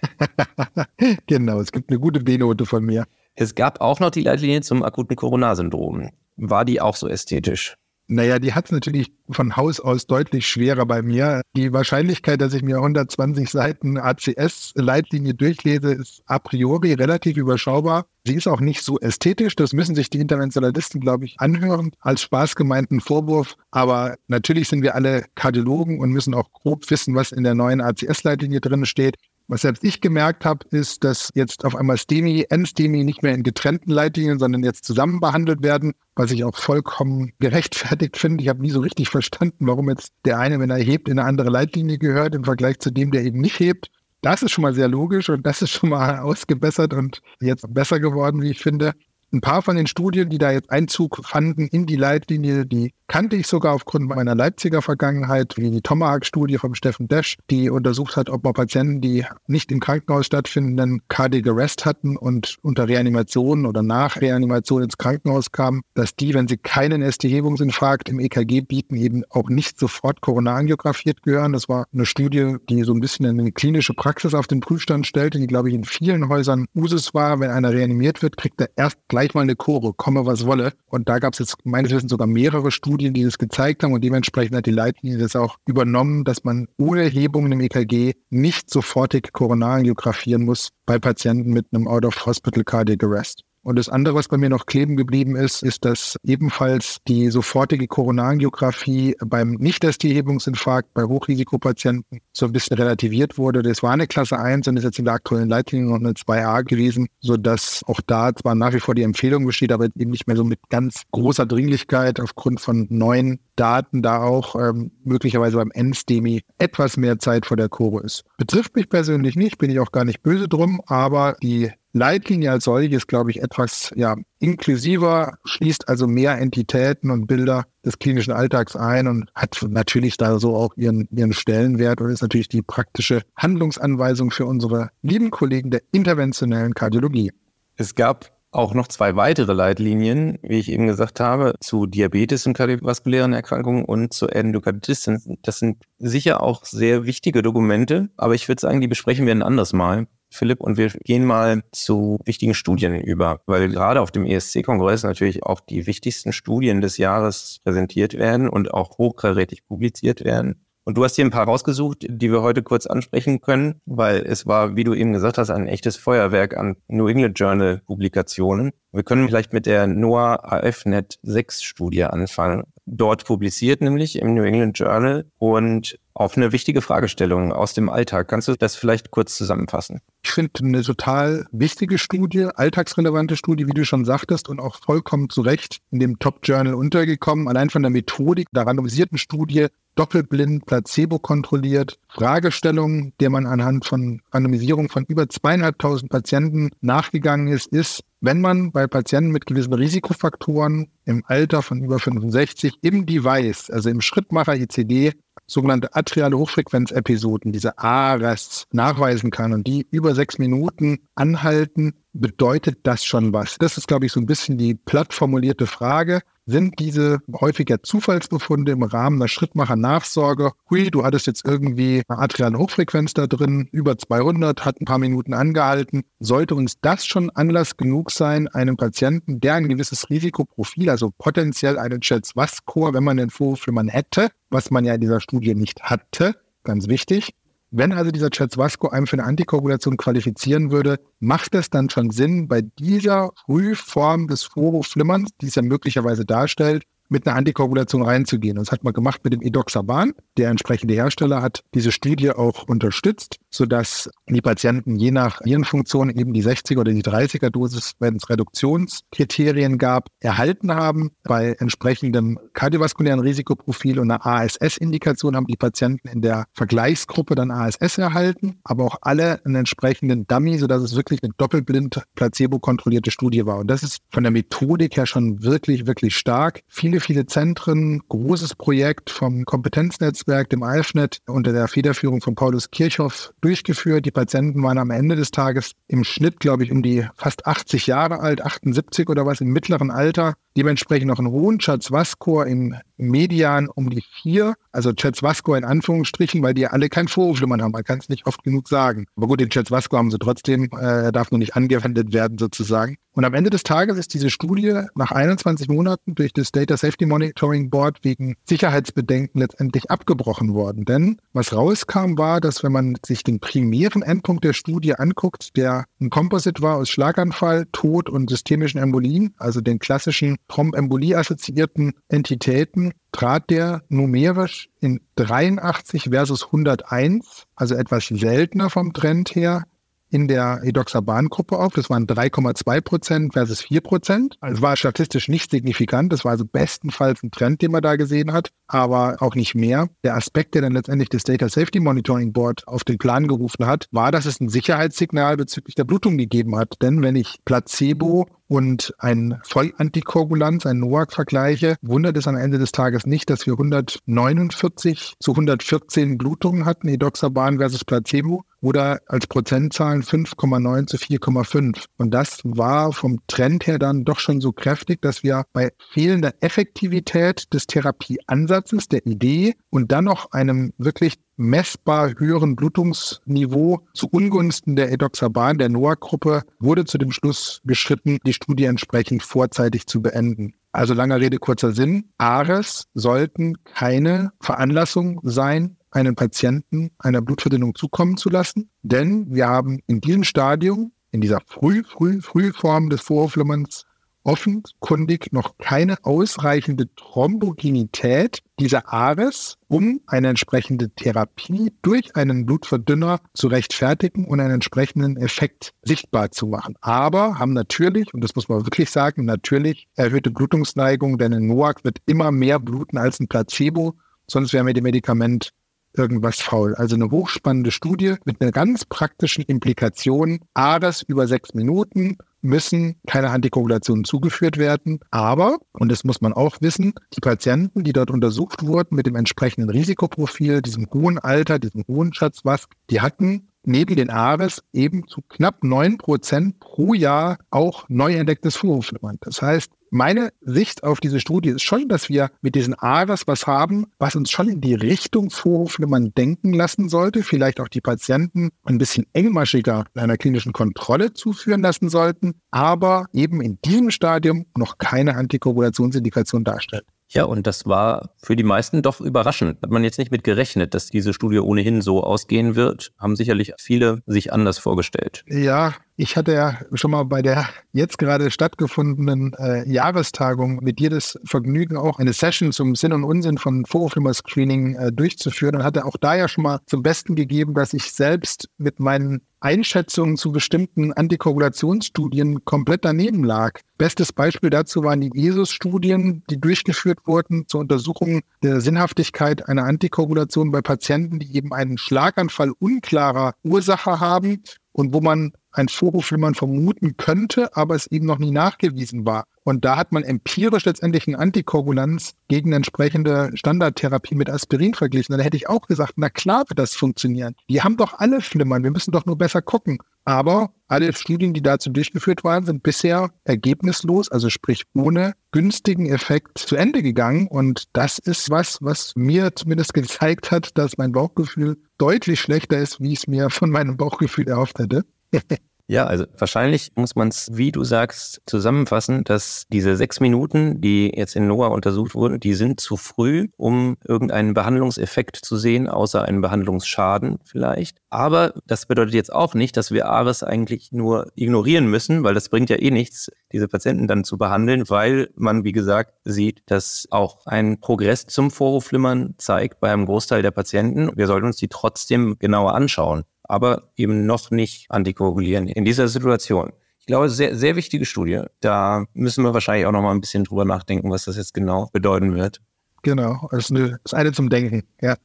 [1.27, 3.05] genau, es gibt eine gute B-Note von mir.
[3.35, 6.09] Es gab auch noch die Leitlinie zum akuten Coronarsyndrom.
[6.37, 7.77] War die auch so ästhetisch?
[8.07, 11.41] Naja, die hat es natürlich von Haus aus deutlich schwerer bei mir.
[11.55, 18.05] Die Wahrscheinlichkeit, dass ich mir 120 Seiten ACS-Leitlinie durchlese, ist a priori relativ überschaubar.
[18.23, 19.55] Sie ist auch nicht so ästhetisch.
[19.55, 23.55] Das müssen sich die Interventionalisten, glaube ich, anhören als spaßgemeinten Vorwurf.
[23.71, 27.81] Aber natürlich sind wir alle Kardiologen und müssen auch grob wissen, was in der neuen
[27.81, 29.17] ACS-Leitlinie drin steht.
[29.47, 33.43] Was selbst ich gemerkt habe, ist, dass jetzt auf einmal STEMI, N-STEMI nicht mehr in
[33.43, 38.43] getrennten Leitlinien, sondern jetzt zusammen behandelt werden, was ich auch vollkommen gerechtfertigt finde.
[38.43, 41.27] Ich habe nie so richtig verstanden, warum jetzt der eine, wenn er hebt, in eine
[41.27, 43.91] andere Leitlinie gehört im Vergleich zu dem, der eben nicht hebt.
[44.21, 47.99] Das ist schon mal sehr logisch und das ist schon mal ausgebessert und jetzt besser
[47.99, 48.93] geworden, wie ich finde.
[49.35, 53.35] Ein paar von den Studien, die da jetzt Einzug fanden in die Leitlinie, die kannte
[53.35, 58.29] ich sogar aufgrund meiner Leipziger Vergangenheit, wie die Tomahawk-Studie vom Steffen Desch, die untersucht hat,
[58.29, 63.83] ob man Patienten, die nicht im Krankenhaus stattfinden, Cardiac Arrest hatten und unter Reanimation oder
[63.83, 69.23] nach Reanimation ins Krankenhaus kamen, dass die, wenn sie keinen ST-Hebungsinfarkt im EKG bieten, eben
[69.29, 71.53] auch nicht sofort koronarangiografiert gehören.
[71.53, 75.39] Das war eine Studie, die so ein bisschen eine klinische Praxis auf den Prüfstand stellte,
[75.39, 77.39] die, glaube ich, in vielen Häusern Usus war.
[77.39, 80.73] Wenn einer reanimiert wird, kriegt er erst gleich mal eine Chore, komme was wolle.
[80.87, 84.03] Und da gab es jetzt meines Wissens sogar mehrere Studien, die das gezeigt haben und
[84.03, 89.33] dementsprechend hat die Leitlinie das auch übernommen, dass man ohne Hebungen im EKG nicht sofortig
[89.33, 93.43] koronarangiografieren muss bei Patienten mit einem Out-of-Hospital Cardiac Arrest.
[93.65, 97.87] Und das andere, was bei mir noch kleben geblieben ist, ist, dass ebenfalls die sofortige
[97.87, 103.63] Koronarangiographie beim Nicht-ST-Hebungsinfarkt bei Hochrisikopatienten so ein bisschen relativiert wurde.
[103.63, 106.63] Das war eine Klasse 1 und ist jetzt in der aktuellen Leitlinie noch eine 2a
[106.63, 110.37] gewesen, sodass auch da zwar nach wie vor die Empfehlung besteht, aber eben nicht mehr
[110.37, 116.43] so mit ganz großer Dringlichkeit aufgrund von neuen Daten da auch ähm, möglicherweise beim NSTEMI
[116.59, 118.25] etwas mehr Zeit vor der Kurve ist.
[118.37, 122.65] Betrifft mich persönlich nicht, bin ich auch gar nicht böse drum, aber die Leitlinie als
[122.65, 128.75] solches, glaube ich, etwas ja, inklusiver, schließt also mehr Entitäten und Bilder des klinischen Alltags
[128.75, 133.21] ein und hat natürlich da so auch ihren, ihren Stellenwert und ist natürlich die praktische
[133.37, 137.31] Handlungsanweisung für unsere lieben Kollegen der interventionellen Kardiologie.
[137.77, 142.55] Es gab auch noch zwei weitere Leitlinien, wie ich eben gesagt habe, zu Diabetes und
[142.55, 145.09] kardiovaskulären Erkrankungen und zu Endokarditis.
[145.43, 149.43] Das sind sicher auch sehr wichtige Dokumente, aber ich würde sagen, die besprechen wir ein
[149.43, 150.07] anderes Mal.
[150.35, 155.43] Philipp, und wir gehen mal zu wichtigen Studien über, weil gerade auf dem ESC-Kongress natürlich
[155.43, 160.65] auch die wichtigsten Studien des Jahres präsentiert werden und auch hochkarätig publiziert werden.
[160.87, 164.45] Und du hast hier ein paar rausgesucht, die wir heute kurz ansprechen können, weil es
[164.45, 168.71] war, wie du eben gesagt hast, ein echtes Feuerwerk an New England Journal Publikationen.
[168.91, 172.65] Wir können vielleicht mit der NOAA AFNet 6 Studie anfangen.
[172.87, 178.27] Dort publiziert nämlich im New England Journal und auf eine wichtige Fragestellung aus dem Alltag.
[178.27, 180.01] Kannst du das vielleicht kurz zusammenfassen?
[180.23, 185.29] Ich finde eine total wichtige Studie, alltagsrelevante Studie, wie du schon sagtest, und auch vollkommen
[185.29, 187.47] zu Recht in dem Top-Journal untergekommen.
[187.47, 194.21] Allein von der Methodik der randomisierten Studie, doppelblind, placebo kontrolliert, Fragestellungen, der man anhand von
[194.31, 200.87] Randomisierung von über zweieinhalbtausend Patienten nachgegangen ist, ist, wenn man bei Patienten mit gewissen Risikofaktoren
[201.05, 205.13] im Alter von über 65 im Device, also im Schrittmacher ICD,
[205.45, 213.05] sogenannte atriale Hochfrequenzepisoden, diese ARES, nachweisen kann und die über sechs Minuten anhalten, bedeutet das
[213.05, 213.57] schon was?
[213.59, 218.71] Das ist, glaube ich, so ein bisschen die platt formulierte Frage sind diese häufiger Zufallsbefunde
[218.71, 220.51] im Rahmen der Schrittmacher-Nachsorge.
[220.69, 224.99] Hui, du hattest jetzt irgendwie eine atriale Hochfrequenz da drin, über 200, hat ein paar
[224.99, 226.03] Minuten angehalten.
[226.19, 231.79] Sollte uns das schon Anlass genug sein, einem Patienten, der ein gewisses Risikoprofil, also potenziell
[231.79, 236.35] einen Chat-Was-Score, wenn man den Vorwurf hätte, was man ja in dieser Studie nicht hatte,
[236.63, 237.33] ganz wichtig,
[237.77, 242.47] wenn also dieser Chetswasco einem für eine Antikoagulation qualifizieren würde, macht es dann schon Sinn,
[242.47, 248.55] bei dieser Frühform des Vorhofflimmerns, die es ja möglicherweise darstellt, mit einer Antikoagulation reinzugehen.
[248.55, 250.13] das hat man gemacht mit dem Edoxaban.
[250.37, 253.37] Der entsprechende Hersteller hat diese Studie auch unterstützt.
[253.55, 258.29] Sodass die Patienten je nach Hirnfunktion eben die 60er oder die 30er Dosis, wenn es
[258.29, 261.11] Reduktionskriterien gab, erhalten haben.
[261.23, 267.97] Bei entsprechendem kardiovaskulären Risikoprofil und einer ASS-Indikation haben die Patienten in der Vergleichsgruppe dann ASS
[267.97, 273.59] erhalten, aber auch alle einen entsprechenden Dummy, sodass es wirklich eine doppelblind placebo-kontrollierte Studie war.
[273.59, 276.61] Und das ist von der Methodik her schon wirklich, wirklich stark.
[276.67, 283.33] Viele, viele Zentren, großes Projekt vom Kompetenznetzwerk, dem IFNet unter der Federführung von Paulus Kirchhoff
[283.45, 284.05] durchgeführt.
[284.05, 287.85] Die Patienten waren am Ende des Tages im Schnitt, glaube ich, um die fast 80
[287.85, 290.33] Jahre alt, 78 oder was im mittleren Alter.
[290.57, 294.55] Dementsprechend noch einen hohen Chatzwas-Score im Median um die vier.
[294.71, 297.73] Also Chatzwas-Score in Anführungsstrichen, weil die ja alle kein Vorhofflimmern haben.
[297.73, 299.05] Man kann es nicht oft genug sagen.
[299.15, 300.69] Aber gut, den Chatzwas-Score haben sie trotzdem.
[300.73, 302.97] Äh, er darf nur nicht angewendet werden sozusagen.
[303.15, 307.05] Und am Ende des Tages ist diese Studie nach 21 Monaten durch das Data Safety
[307.05, 310.83] Monitoring Board wegen Sicherheitsbedenken letztendlich abgebrochen worden.
[310.83, 315.85] Denn was rauskam, war, dass wenn man sich den primären Endpunkt der Studie anguckt, der
[316.01, 323.49] ein Composite war aus Schlaganfall, Tod und systemischen Embolien, also den klassischen Thrombembolie-assoziierten Entitäten, trat
[323.49, 329.63] der numerisch in 83 versus 101, also etwas seltener vom Trend her,
[330.09, 331.73] in der Edoxaban-Gruppe auf.
[331.73, 334.37] Das waren 3,2 Prozent versus 4 Prozent.
[334.39, 336.13] Also war statistisch nicht signifikant.
[336.13, 339.89] Das war also bestenfalls ein Trend, den man da gesehen hat, aber auch nicht mehr.
[340.03, 343.87] Der Aspekt, der dann letztendlich das Data Safety Monitoring Board auf den Plan gerufen hat,
[343.91, 346.75] war, dass es ein Sicherheitssignal bezüglich der Blutung gegeben hat.
[346.81, 352.71] Denn wenn ich Placebo und ein Vollantikoagulant, ein NOAC vergleiche, wundert es am Ende des
[352.71, 360.01] Tages nicht, dass wir 149 zu 114 Blutungen hatten, Edoxaban versus Placebo oder als Prozentzahlen
[360.01, 361.85] 5,9 zu 4,5.
[361.97, 366.33] Und das war vom Trend her dann doch schon so kräftig, dass wir bei fehlender
[366.41, 374.75] Effektivität des Therapieansatzes, der Idee und dann noch einem wirklich messbar höheren Blutungsniveau zu Ungunsten
[374.75, 380.53] der Edoxaban, der NOAC-Gruppe, wurde zu dem Schluss geschritten, die Studie entsprechend vorzeitig zu beenden.
[380.71, 382.09] Also langer Rede, kurzer Sinn.
[382.17, 389.79] ARES sollten keine Veranlassung sein, einen Patienten einer Blutverdünnung zukommen zu lassen, denn wir haben
[389.87, 393.85] in diesem Stadium, in dieser früh, früh, früh Form des Vorhofflimmerns
[394.25, 403.47] offenkundig noch keine ausreichende Thrombogenität dieser Ares, um eine entsprechende Therapie durch einen Blutverdünner zu
[403.47, 406.75] rechtfertigen und einen entsprechenden Effekt sichtbar zu machen.
[406.81, 411.83] Aber haben natürlich, und das muss man wirklich sagen, natürlich erhöhte Blutungsneigung, denn ein NOAC
[411.83, 413.95] wird immer mehr bluten als ein Placebo,
[414.27, 415.51] sonst wäre mit dem Medikament
[415.97, 416.75] irgendwas faul.
[416.75, 420.39] Also eine hochspannende Studie mit einer ganz praktischen Implikation.
[420.53, 424.99] ARES über sechs Minuten, müssen keine Antikoagulationen zugeführt werden.
[425.11, 429.15] Aber, und das muss man auch wissen, die Patienten, die dort untersucht wurden mit dem
[429.15, 435.07] entsprechenden Risikoprofil, diesem hohen Alter, diesem hohen Schatz, was, die hatten neben den ARES eben
[435.07, 439.17] zu knapp neun Prozent pro Jahr auch neu entdecktes Vorhofflimmern.
[439.21, 443.47] Das heißt, meine Sicht auf diese Studie ist schon, dass wir mit diesen ARES was
[443.47, 448.49] haben, was uns schon in die Richtung Vorhofflimmern denken lassen sollte, vielleicht auch die Patienten
[448.65, 454.77] ein bisschen engmaschiger einer klinischen Kontrolle zuführen lassen sollten, aber eben in diesem Stadium noch
[454.77, 456.85] keine Antikoagulationsindikation darstellt.
[457.07, 459.61] Ja, und das war für die meisten doch überraschend.
[459.61, 462.91] Hat man jetzt nicht mit gerechnet, dass diese Studie ohnehin so ausgehen wird.
[462.97, 465.23] Haben sicherlich viele sich anders vorgestellt.
[465.27, 470.89] Ja, ich hatte ja schon mal bei der jetzt gerade stattgefundenen äh, Jahrestagung mit dir
[470.89, 475.85] das Vergnügen, auch eine Session zum Sinn und Unsinn von Vorhofflimmer-Screening äh, durchzuführen und hatte
[475.85, 480.31] auch da ja schon mal zum Besten gegeben, dass ich selbst mit meinen Einschätzungen zu
[480.31, 483.59] bestimmten Antikoagulationsstudien komplett daneben lag.
[483.77, 490.51] Bestes Beispiel dazu waren die ESUS-Studien, die durchgeführt wurden zur Untersuchung der Sinnhaftigkeit einer Antikoagulation
[490.51, 496.17] bei Patienten, die eben einen Schlaganfall unklarer Ursache haben und wo man ein Vorwurf, wie
[496.17, 499.25] man vermuten könnte, aber es eben noch nie nachgewiesen war.
[499.43, 505.13] Und da hat man empirisch letztendlich eine Antikoagulanz gegen entsprechende Standardtherapie mit Aspirin verglichen.
[505.13, 507.35] Und da hätte ich auch gesagt, na klar wird das funktionieren.
[507.49, 509.77] Die haben doch alle Flimmern, wir müssen doch nur besser gucken.
[510.03, 516.39] Aber alle Studien, die dazu durchgeführt waren, sind bisher ergebnislos, also sprich ohne günstigen Effekt
[516.39, 517.27] zu Ende gegangen.
[517.27, 522.79] Und das ist was, was mir zumindest gezeigt hat, dass mein Bauchgefühl deutlich schlechter ist,
[522.79, 524.85] wie ich es mir von meinem Bauchgefühl erhofft hätte.
[525.67, 530.91] Ja, also wahrscheinlich muss man es, wie du sagst, zusammenfassen, dass diese sechs Minuten, die
[530.95, 536.03] jetzt in Noah untersucht wurden, die sind zu früh, um irgendeinen Behandlungseffekt zu sehen, außer
[536.03, 537.79] einen Behandlungsschaden vielleicht.
[537.89, 542.29] Aber das bedeutet jetzt auch nicht, dass wir ARES eigentlich nur ignorieren müssen, weil das
[542.29, 546.85] bringt ja eh nichts, diese Patienten dann zu behandeln, weil man, wie gesagt, sieht, dass
[546.91, 550.95] auch ein Progress zum Vorhofflimmern zeigt bei einem Großteil der Patienten.
[550.95, 553.03] Wir sollten uns die trotzdem genauer anschauen.
[553.27, 556.53] Aber eben noch nicht antikoagulieren in dieser Situation.
[556.79, 558.21] Ich glaube, sehr, sehr wichtige Studie.
[558.41, 561.69] Da müssen wir wahrscheinlich auch noch mal ein bisschen drüber nachdenken, was das jetzt genau
[561.73, 562.41] bedeuten wird.
[562.83, 564.95] Genau, das ist eine, das ist eine zum Denken, ja.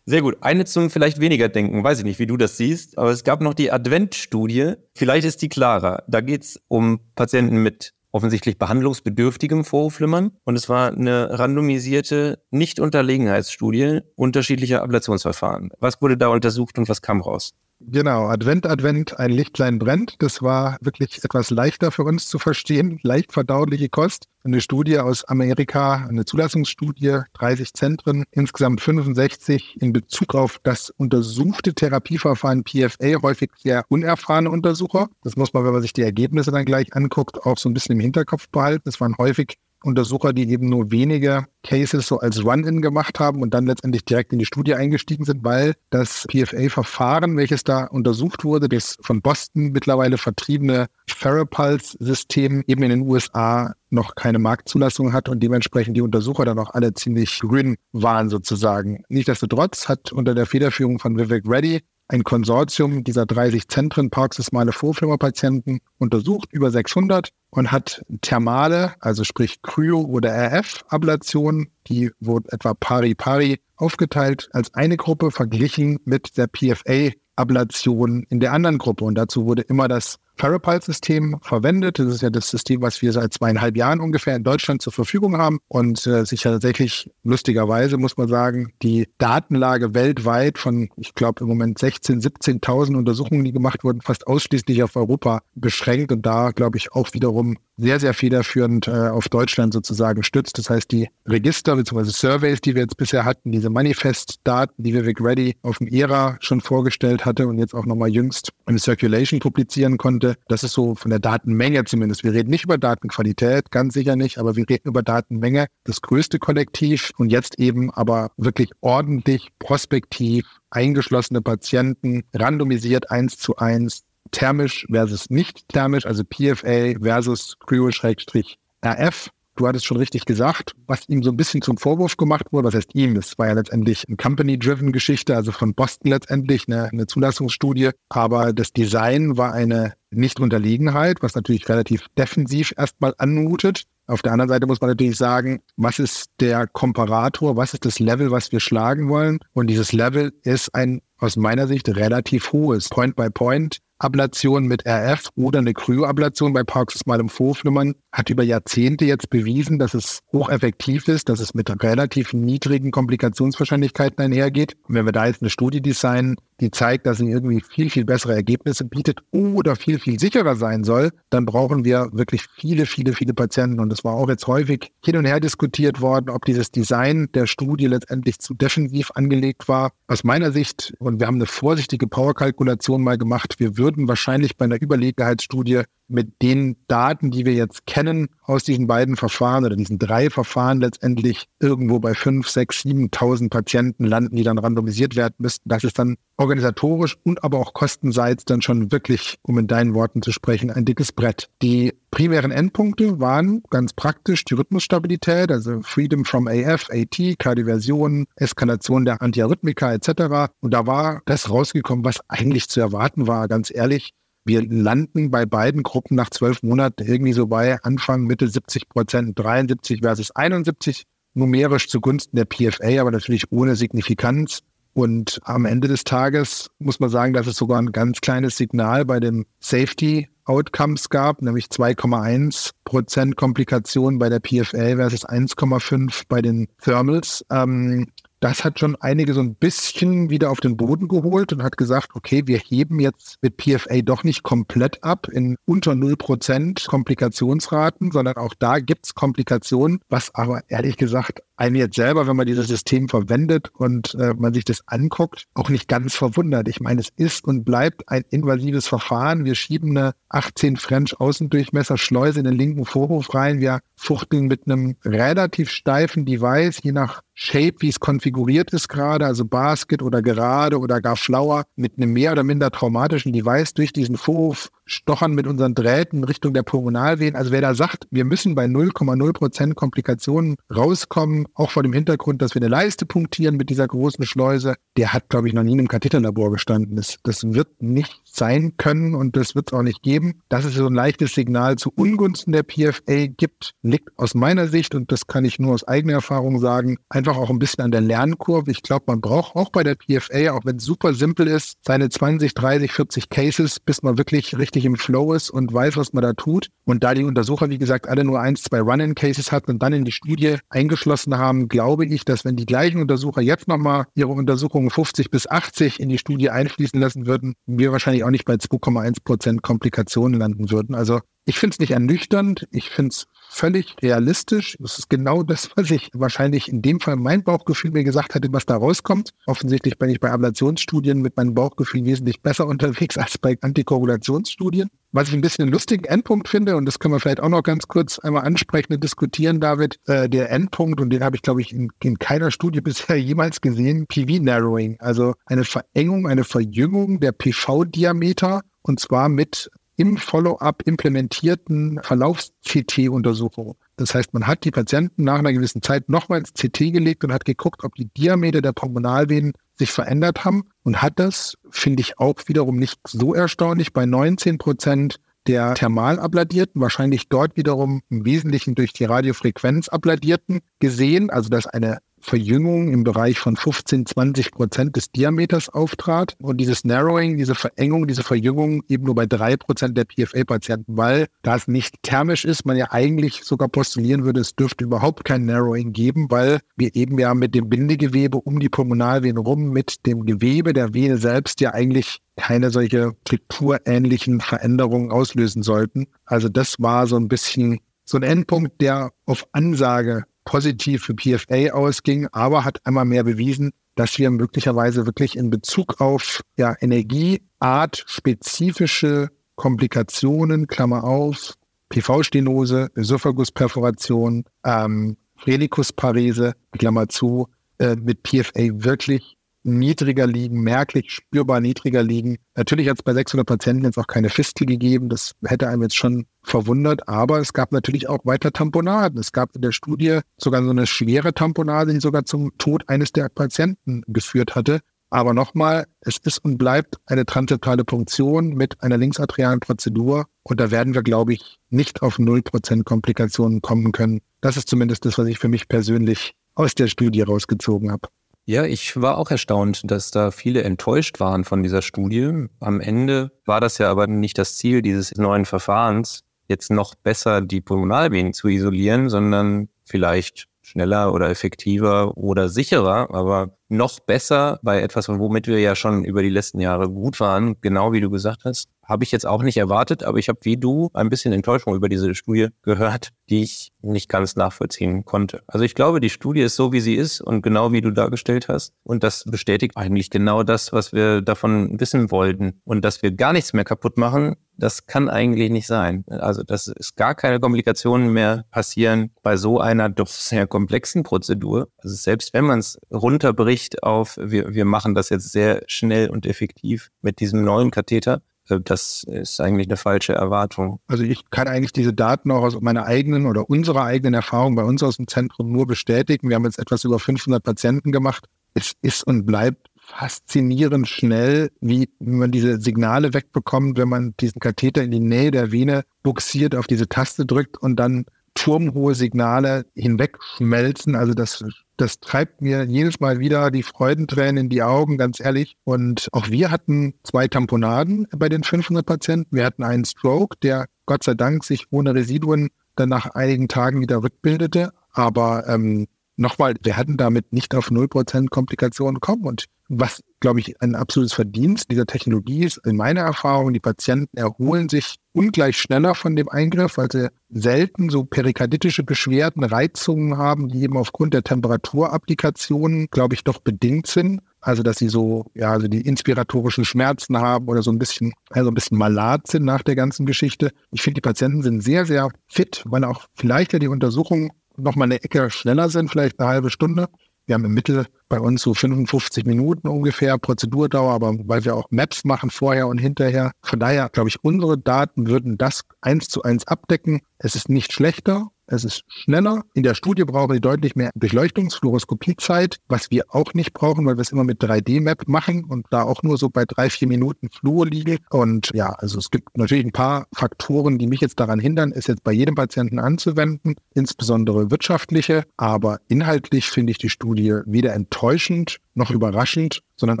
[0.08, 0.36] Sehr gut.
[0.40, 1.82] Eine zum vielleicht weniger denken.
[1.82, 2.96] Weiß ich nicht, wie du das siehst.
[2.96, 4.74] Aber es gab noch die Advent-Studie.
[4.94, 6.04] Vielleicht ist die klarer.
[6.06, 10.32] Da geht es um Patienten mit offensichtlich behandlungsbedürftigem Vorhofflimmern.
[10.44, 15.70] Und es war eine randomisierte Nicht-Unterlegenheitsstudie unterschiedlicher Ablationsverfahren.
[15.78, 17.52] Was wurde da untersucht und was kam raus?
[17.78, 20.16] Genau, Advent, Advent, ein Lichtlein brennt.
[20.20, 24.28] Das war wirklich etwas leichter für uns zu verstehen, leicht verdauliche Kost.
[24.44, 31.74] Eine Studie aus Amerika, eine Zulassungsstudie, 30 Zentren, insgesamt 65 in Bezug auf das untersuchte
[31.74, 35.08] Therapieverfahren PFA, häufig sehr unerfahrene Untersucher.
[35.22, 37.96] Das muss man, wenn man sich die Ergebnisse dann gleich anguckt, auch so ein bisschen
[37.96, 38.84] im Hinterkopf behalten.
[38.86, 43.54] Das waren häufig Untersucher, die eben nur wenige Cases so als Run-In gemacht haben und
[43.54, 48.68] dann letztendlich direkt in die Studie eingestiegen sind, weil das PFA-Verfahren, welches da untersucht wurde,
[48.68, 55.42] das von Boston mittlerweile vertriebene Ferropulse-System eben in den USA noch keine Marktzulassung hat und
[55.42, 59.04] dementsprechend die Untersucher dann auch alle ziemlich grün waren sozusagen.
[59.08, 65.80] Nichtsdestotrotz hat unter der Federführung von Vivek Reddy ein Konsortium dieser 30 Zentren paroxysmale Vorflimmerpatienten
[65.98, 73.60] untersucht, über 600, und hat thermale, also sprich Kryo- oder RF-Ablationen, die wurden etwa pari-pari
[73.76, 79.04] aufgeteilt, als eine Gruppe verglichen mit der PFA-Ablation in der anderen Gruppe.
[79.04, 81.98] Und dazu wurde immer das Parapulse-System verwendet.
[81.98, 85.36] Das ist ja das System, was wir seit zweieinhalb Jahren ungefähr in Deutschland zur Verfügung
[85.36, 91.14] haben und äh, sich ja tatsächlich lustigerweise, muss man sagen, die Datenlage weltweit von, ich
[91.14, 92.22] glaube, im Moment 16.000,
[92.60, 97.12] 17.000 Untersuchungen, die gemacht wurden, fast ausschließlich auf Europa beschränkt und da, glaube ich, auch
[97.12, 100.58] wiederum sehr, sehr federführend äh, auf Deutschland sozusagen stützt.
[100.58, 102.04] Das heißt, die Register bzw.
[102.04, 106.60] Surveys, die wir jetzt bisher hatten, diese Manifest-Daten, die Vivek Reddy auf dem ERA schon
[106.60, 111.10] vorgestellt hatte und jetzt auch nochmal jüngst im Circulation publizieren konnte, das ist so von
[111.10, 112.24] der Datenmenge zumindest.
[112.24, 116.38] Wir reden nicht über Datenqualität, ganz sicher nicht, aber wir reden über Datenmenge, das größte
[116.38, 124.86] Kollektiv und jetzt eben aber wirklich ordentlich prospektiv eingeschlossene Patienten, randomisiert eins zu eins thermisch
[124.90, 129.30] versus nicht thermisch, also PFA versus Cryo-RF.
[129.56, 132.68] Du hattest schon richtig gesagt, was ihm so ein bisschen zum Vorwurf gemacht wurde.
[132.68, 133.14] Was heißt ihm?
[133.14, 137.90] Das war ja letztendlich eine Company-driven Geschichte, also von Boston letztendlich eine, eine Zulassungsstudie.
[138.10, 143.84] Aber das Design war eine Nicht-Unterlegenheit, was natürlich relativ defensiv erstmal anmutet.
[144.06, 147.98] Auf der anderen Seite muss man natürlich sagen, was ist der Komparator, was ist das
[147.98, 149.40] Level, was wir schlagen wollen?
[149.52, 155.60] Und dieses Level ist ein aus meiner Sicht relativ hohes Point-by-Point Ablation mit RF oder
[155.60, 161.40] eine Kryoablation bei paroxysmalem Vorflimmern hat über Jahrzehnte jetzt bewiesen, dass es hocheffektiv ist, dass
[161.40, 164.76] es mit relativ niedrigen Komplikationswahrscheinlichkeiten einhergeht.
[164.86, 168.04] Und wenn wir da jetzt eine Studie designen, die zeigt, dass sie irgendwie viel, viel
[168.04, 173.12] bessere Ergebnisse bietet oder viel, viel sicherer sein soll, dann brauchen wir wirklich viele, viele,
[173.12, 173.80] viele Patienten.
[173.80, 177.46] Und es war auch jetzt häufig hin und her diskutiert worden, ob dieses Design der
[177.46, 179.92] Studie letztendlich zu defensiv angelegt war.
[180.08, 184.64] Aus meiner Sicht, und wir haben eine vorsichtige Powerkalkulation mal gemacht, wir würden wahrscheinlich bei
[184.64, 189.98] einer Überlegenheitsstudie mit den Daten, die wir jetzt kennen aus diesen beiden Verfahren oder diesen
[189.98, 195.68] drei Verfahren letztendlich irgendwo bei fünf, sechs, 7.000 Patienten landen, die dann randomisiert werden müssten.
[195.68, 200.22] Das ist dann organisatorisch und aber auch kostenseits dann schon wirklich, um in deinen Worten
[200.22, 201.48] zu sprechen, ein dickes Brett.
[201.62, 209.04] Die primären Endpunkte waren ganz praktisch die Rhythmusstabilität, also Freedom from AF, AT, Kardioversion, Eskalation
[209.04, 210.52] der Antiarrhythmika etc.
[210.60, 214.12] Und da war das rausgekommen, was eigentlich zu erwarten war, ganz ehrlich.
[214.46, 219.36] Wir landen bei beiden Gruppen nach zwölf Monaten irgendwie so bei Anfang, Mitte 70 Prozent,
[219.36, 221.02] 73 versus 71,
[221.34, 224.60] numerisch zugunsten der PFA, aber natürlich ohne Signifikanz.
[224.92, 229.04] Und am Ende des Tages muss man sagen, dass es sogar ein ganz kleines Signal
[229.04, 236.40] bei den Safety Outcomes gab, nämlich 2,1 Prozent Komplikationen bei der PFA versus 1,5 bei
[236.40, 237.44] den Thermals.
[237.50, 238.06] Ähm,
[238.46, 242.10] das hat schon einige so ein bisschen wieder auf den Boden geholt und hat gesagt,
[242.14, 248.36] okay, wir heben jetzt mit PFA doch nicht komplett ab in unter 0% Komplikationsraten, sondern
[248.36, 253.08] auch da gibt's Komplikationen, was aber ehrlich gesagt einen jetzt selber, wenn man dieses System
[253.08, 256.68] verwendet und äh, man sich das anguckt, auch nicht ganz verwundert.
[256.68, 259.44] Ich meine, es ist und bleibt ein invasives Verfahren.
[259.44, 263.60] Wir schieben eine 18 French Außendurchmesser Schleuse in den linken Vorhof rein.
[263.60, 269.26] Wir fuchteln mit einem relativ steifen Device, je nach Shape, wie es konfiguriert ist gerade,
[269.26, 273.92] also Basket oder gerade oder gar Flower, mit einem mehr oder minder traumatischen Device durch
[273.92, 277.36] diesen Vorhof stochern mit unseren Drähten Richtung der Pulmonalvenen.
[277.36, 282.40] Also wer da sagt, wir müssen bei 0,0 Prozent Komplikationen rauskommen, auch vor dem Hintergrund,
[282.40, 285.72] dass wir eine Leiste punktieren mit dieser großen Schleuse, der hat, glaube ich, noch nie
[285.72, 286.96] in einem Katheterlabor gestanden.
[286.96, 290.40] Das, das wird nicht sein können und das wird es auch nicht geben.
[290.48, 294.94] Dass es so ein leichtes Signal zu Ungunsten der PFA gibt, liegt aus meiner Sicht,
[294.94, 298.00] und das kann ich nur aus eigener Erfahrung sagen, einfach auch ein bisschen an der
[298.00, 298.70] Lernkurve.
[298.70, 302.08] Ich glaube, man braucht auch bei der PFA, auch wenn es super simpel ist, seine
[302.08, 306.22] 20, 30, 40 Cases, bis man wirklich richtig im Flow ist und weiß, was man
[306.22, 306.68] da tut.
[306.84, 310.04] Und da die Untersucher, wie gesagt, alle nur eins, zwei Run-in-Cases hatten und dann in
[310.04, 314.90] die Studie eingeschlossen haben, glaube ich, dass wenn die gleichen Untersucher jetzt nochmal ihre Untersuchungen
[314.90, 319.24] 50 bis 80 in die Studie einfließen lassen würden, wir wahrscheinlich auch nicht bei 2,1
[319.24, 320.94] Prozent Komplikationen landen würden.
[320.94, 324.76] Also ich finde es nicht ernüchternd, ich finde es völlig realistisch.
[324.80, 328.48] Das ist genau das, was ich wahrscheinlich in dem Fall mein Bauchgefühl mir gesagt hatte,
[328.50, 329.30] was da rauskommt.
[329.46, 334.90] Offensichtlich bin ich bei Ablationsstudien mit meinem Bauchgefühl wesentlich besser unterwegs als bei Antikoagulationsstudien.
[335.12, 337.62] Was ich ein bisschen einen lustigen Endpunkt finde, und das können wir vielleicht auch noch
[337.62, 341.60] ganz kurz einmal ansprechen und diskutieren, David, äh, der Endpunkt, und den habe ich, glaube
[341.60, 347.32] ich, in, in keiner Studie bisher jemals gesehen, PV-Narrowing, also eine Verengung, eine Verjüngung der
[347.32, 353.74] PV-Diameter, und zwar mit im Follow-up implementierten Verlaufs-CT-Untersuchungen.
[353.96, 357.32] Das heißt, man hat die Patienten nach einer gewissen Zeit nochmal ins CT gelegt und
[357.32, 362.18] hat geguckt, ob die Diameter der Pulmonalvenen sich verändert haben und hat das, finde ich
[362.18, 368.24] auch wiederum nicht so erstaunlich, bei 19 Prozent der thermal abladierten, wahrscheinlich dort wiederum im
[368.24, 374.50] Wesentlichen durch die Radiofrequenz abladierten gesehen, also dass eine Verjüngung im Bereich von 15, 20
[374.52, 379.56] Prozent des Diameters auftrat und dieses Narrowing, diese Verengung, diese Verjüngung eben nur bei drei
[379.56, 384.40] Prozent der PFA-Patienten, weil da es nicht thermisch ist, man ja eigentlich sogar postulieren würde,
[384.40, 388.68] es dürfte überhaupt kein Narrowing geben, weil wir eben ja mit dem Bindegewebe um die
[388.68, 395.62] Pulmonalvene rum, mit dem Gewebe der Vene selbst ja eigentlich keine solche strukturähnlichen Veränderungen auslösen
[395.62, 396.06] sollten.
[396.24, 401.74] Also das war so ein bisschen so ein Endpunkt, der auf Ansage positiv für PFA
[401.74, 408.04] ausging, aber hat einmal mehr bewiesen, dass wir möglicherweise wirklich in Bezug auf ja, Energieart
[408.06, 411.54] spezifische Komplikationen, Klammer auf,
[411.90, 419.35] PV-Stenose, Ösophagusperforation, ähm, Relikusparese, Klammer zu, äh, mit PFA wirklich
[419.66, 422.38] niedriger liegen, merklich spürbar niedriger liegen.
[422.54, 425.08] Natürlich hat es bei 600 Patienten jetzt auch keine Fistel gegeben.
[425.08, 427.08] Das hätte einem jetzt schon verwundert.
[427.08, 429.18] Aber es gab natürlich auch weiter Tamponaden.
[429.18, 433.12] Es gab in der Studie sogar so eine schwere Tamponade, die sogar zum Tod eines
[433.12, 434.80] der Patienten geführt hatte.
[435.10, 440.26] Aber nochmal, es ist und bleibt eine transseptale Punktion mit einer linksarterialen Prozedur.
[440.42, 444.20] Und da werden wir, glaube ich, nicht auf 0% Komplikationen kommen können.
[444.40, 448.08] Das ist zumindest das, was ich für mich persönlich aus der Studie rausgezogen habe.
[448.48, 452.46] Ja, ich war auch erstaunt, dass da viele enttäuscht waren von dieser Studie.
[452.60, 457.40] Am Ende war das ja aber nicht das Ziel dieses neuen Verfahrens, jetzt noch besser
[457.40, 464.80] die Pulmonalvenen zu isolieren, sondern vielleicht schneller oder effektiver oder sicherer, aber noch besser bei
[464.80, 468.44] etwas, womit wir ja schon über die letzten Jahre gut waren, genau wie du gesagt
[468.44, 471.74] hast, habe ich jetzt auch nicht erwartet, aber ich habe wie du ein bisschen Enttäuschung
[471.74, 475.42] über diese Studie gehört, die ich nicht ganz nachvollziehen konnte.
[475.46, 478.48] Also ich glaube, die Studie ist so, wie sie ist und genau wie du dargestellt
[478.48, 478.72] hast.
[478.84, 482.60] Und das bestätigt eigentlich genau das, was wir davon wissen wollten.
[482.64, 486.04] Und dass wir gar nichts mehr kaputt machen, das kann eigentlich nicht sein.
[486.08, 491.68] Also, dass es gar keine Komplikationen mehr passieren bei so einer doch sehr komplexen Prozedur.
[491.78, 496.26] Also selbst wenn man es runterbricht auf, wir, wir machen das jetzt sehr schnell und
[496.26, 500.80] effektiv mit diesem neuen Katheter, das ist eigentlich eine falsche Erwartung.
[500.86, 504.64] Also ich kann eigentlich diese Daten auch aus meiner eigenen oder unserer eigenen Erfahrung bei
[504.64, 506.28] uns aus dem Zentrum nur bestätigen.
[506.28, 508.26] Wir haben jetzt etwas über 500 Patienten gemacht.
[508.54, 514.82] Es ist und bleibt faszinierend schnell, wie man diese Signale wegbekommt, wenn man diesen Katheter
[514.82, 520.94] in die Nähe der Vene buxiert, auf diese Taste drückt und dann turmhohe Signale hinwegschmelzen.
[520.94, 521.44] Also das,
[521.76, 525.56] das treibt mir jedes Mal wieder die Freudentränen in die Augen, ganz ehrlich.
[525.64, 529.34] Und auch wir hatten zwei Tamponaden bei den 500 Patienten.
[529.34, 533.80] Wir hatten einen Stroke, der Gott sei Dank sich ohne Residuen dann nach einigen Tagen
[533.80, 534.70] wieder rückbildete.
[534.92, 539.24] Aber ähm, nochmal, wir hatten damit nicht auf 0% Komplikationen kommen.
[539.24, 544.16] Und was, glaube ich, ein absolutes Verdienst dieser Technologie ist, in meiner Erfahrung, die Patienten
[544.16, 550.48] erholen sich ungleich schneller von dem Eingriff, weil sie selten so perikarditische Beschwerden, Reizungen haben,
[550.48, 554.20] die eben aufgrund der Temperaturapplikationen, glaube ich, doch bedingt sind.
[554.40, 558.50] Also, dass sie so, ja, also die inspiratorischen Schmerzen haben oder so ein bisschen, also
[558.50, 560.52] ein bisschen malat sind nach der ganzen Geschichte.
[560.70, 564.76] Ich finde, die Patienten sind sehr, sehr fit, weil auch vielleicht ja die Untersuchungen noch
[564.76, 566.88] mal eine Ecke schneller sind, vielleicht eine halbe Stunde.
[567.26, 571.66] Wir haben im Mittel bei uns so 55 Minuten ungefähr Prozedurdauer, aber weil wir auch
[571.70, 573.32] Maps machen vorher und hinterher.
[573.42, 577.00] Von daher glaube ich, unsere Daten würden das eins zu eins abdecken.
[577.18, 579.44] Es ist nicht schlechter, es ist schneller.
[579.54, 584.02] In der Studie brauchen wir deutlich mehr Durchleuchtungsfluoroskopiezeit, was wir auch nicht brauchen, weil wir
[584.02, 587.66] es immer mit 3D-Map machen und da auch nur so bei drei, vier Minuten Fluor
[587.66, 587.98] liegen.
[588.10, 591.86] Und ja, also es gibt natürlich ein paar Faktoren, die mich jetzt daran hindern, es
[591.86, 595.24] jetzt bei jedem Patienten anzuwenden, insbesondere wirtschaftliche.
[595.36, 600.00] Aber inhaltlich finde ich die Studie weder enttäuschend noch überraschend, sondern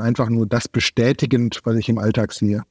[0.00, 2.62] einfach nur das bestätigend, was ich im Alltag sehe.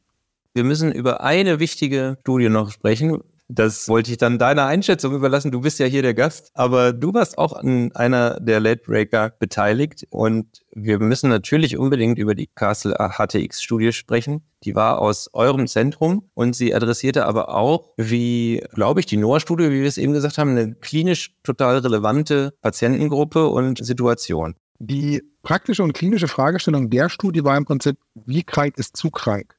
[0.54, 5.52] Wir müssen über eine wichtige Studie noch sprechen, das wollte ich dann deiner Einschätzung überlassen.
[5.52, 9.32] Du bist ja hier der Gast, aber du warst auch an einer der Late Breaker
[9.40, 14.44] beteiligt und wir müssen natürlich unbedingt über die Castle HTX-Studie sprechen.
[14.64, 19.70] Die war aus eurem Zentrum und sie adressierte aber auch, wie, glaube ich, die NOAA-Studie,
[19.70, 24.56] wie wir es eben gesagt haben, eine klinisch total relevante Patientengruppe und Situation.
[24.80, 29.56] Die praktische und klinische Fragestellung der Studie war im Prinzip, wie krank ist zu krank?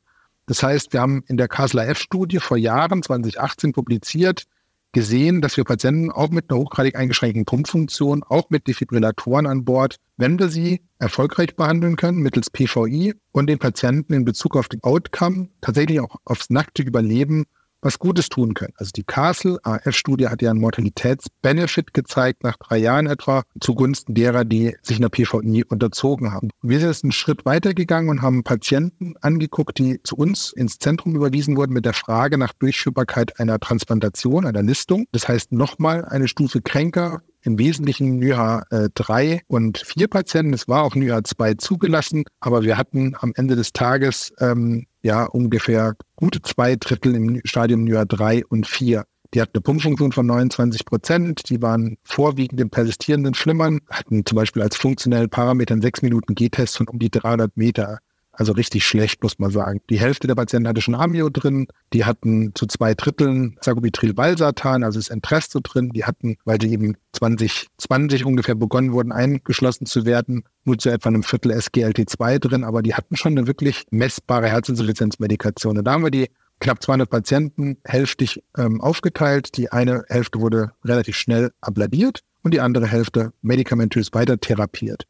[0.47, 4.45] Das heißt, wir haben in der Kasseler F-Studie vor Jahren, 2018, publiziert,
[4.93, 9.97] gesehen, dass wir Patienten auch mit einer hochgradig eingeschränkten Pumpfunktion, auch mit Defibrillatoren an Bord,
[10.17, 14.83] wenn wir sie erfolgreich behandeln können mittels PVI und den Patienten in Bezug auf den
[14.83, 17.45] Outcome tatsächlich auch aufs nackte Überleben
[17.87, 18.75] was Gutes tun können.
[18.77, 24.45] Also die Castle AF-Studie hat ja einen Mortalitätsbenefit gezeigt nach drei Jahren etwa zugunsten derer,
[24.45, 26.51] die sich einer PVI unterzogen haben.
[26.63, 31.15] Wir sind jetzt einen Schritt weitergegangen und haben Patienten angeguckt, die zu uns ins Zentrum
[31.15, 35.07] überwiesen wurden mit der Frage nach Durchführbarkeit einer Transplantation, einer Listung.
[35.13, 40.53] Das heißt nochmal eine Stufe kränker, im Wesentlichen NYHA äh, 3 und 4 Patienten.
[40.53, 45.25] Es war auch NYHA 2 zugelassen, aber wir hatten am Ende des Tages ähm, ja
[45.25, 49.05] ungefähr gute zwei Drittel im Stadium NYHA 3 und 4.
[49.35, 51.49] Die hatten eine Pumpfunktion von 29 Prozent.
[51.49, 56.35] Die waren vorwiegend im persistierenden Schlimmern, hatten zum Beispiel als funktionellen Parameter einen 6 Minuten
[56.35, 57.99] G-Test von um die 300 Meter.
[58.39, 59.81] Also richtig schlecht, muss man sagen.
[59.89, 61.69] Die Hälfte der Patienten hatte schon Amio drin.
[61.95, 65.91] Die hatten zu zwei Dritteln Sacubitril-Valsartan, also das Entresto drin.
[65.95, 71.09] Die hatten, weil die eben 2020 ungefähr begonnen wurden, eingeschlossen zu werden, nur zu etwa
[71.09, 72.65] einem Viertel SGLT2 drin.
[72.65, 75.79] Aber die hatten schon eine wirklich messbare Herzinsuffizienzmedikation.
[75.79, 76.29] Und da haben wir die
[76.61, 79.57] knapp 200 Patienten hälftig ähm, aufgeteilt.
[79.57, 85.07] Die eine Hälfte wurde relativ schnell abladiert und die andere Hälfte medikamentös weiter therapiert.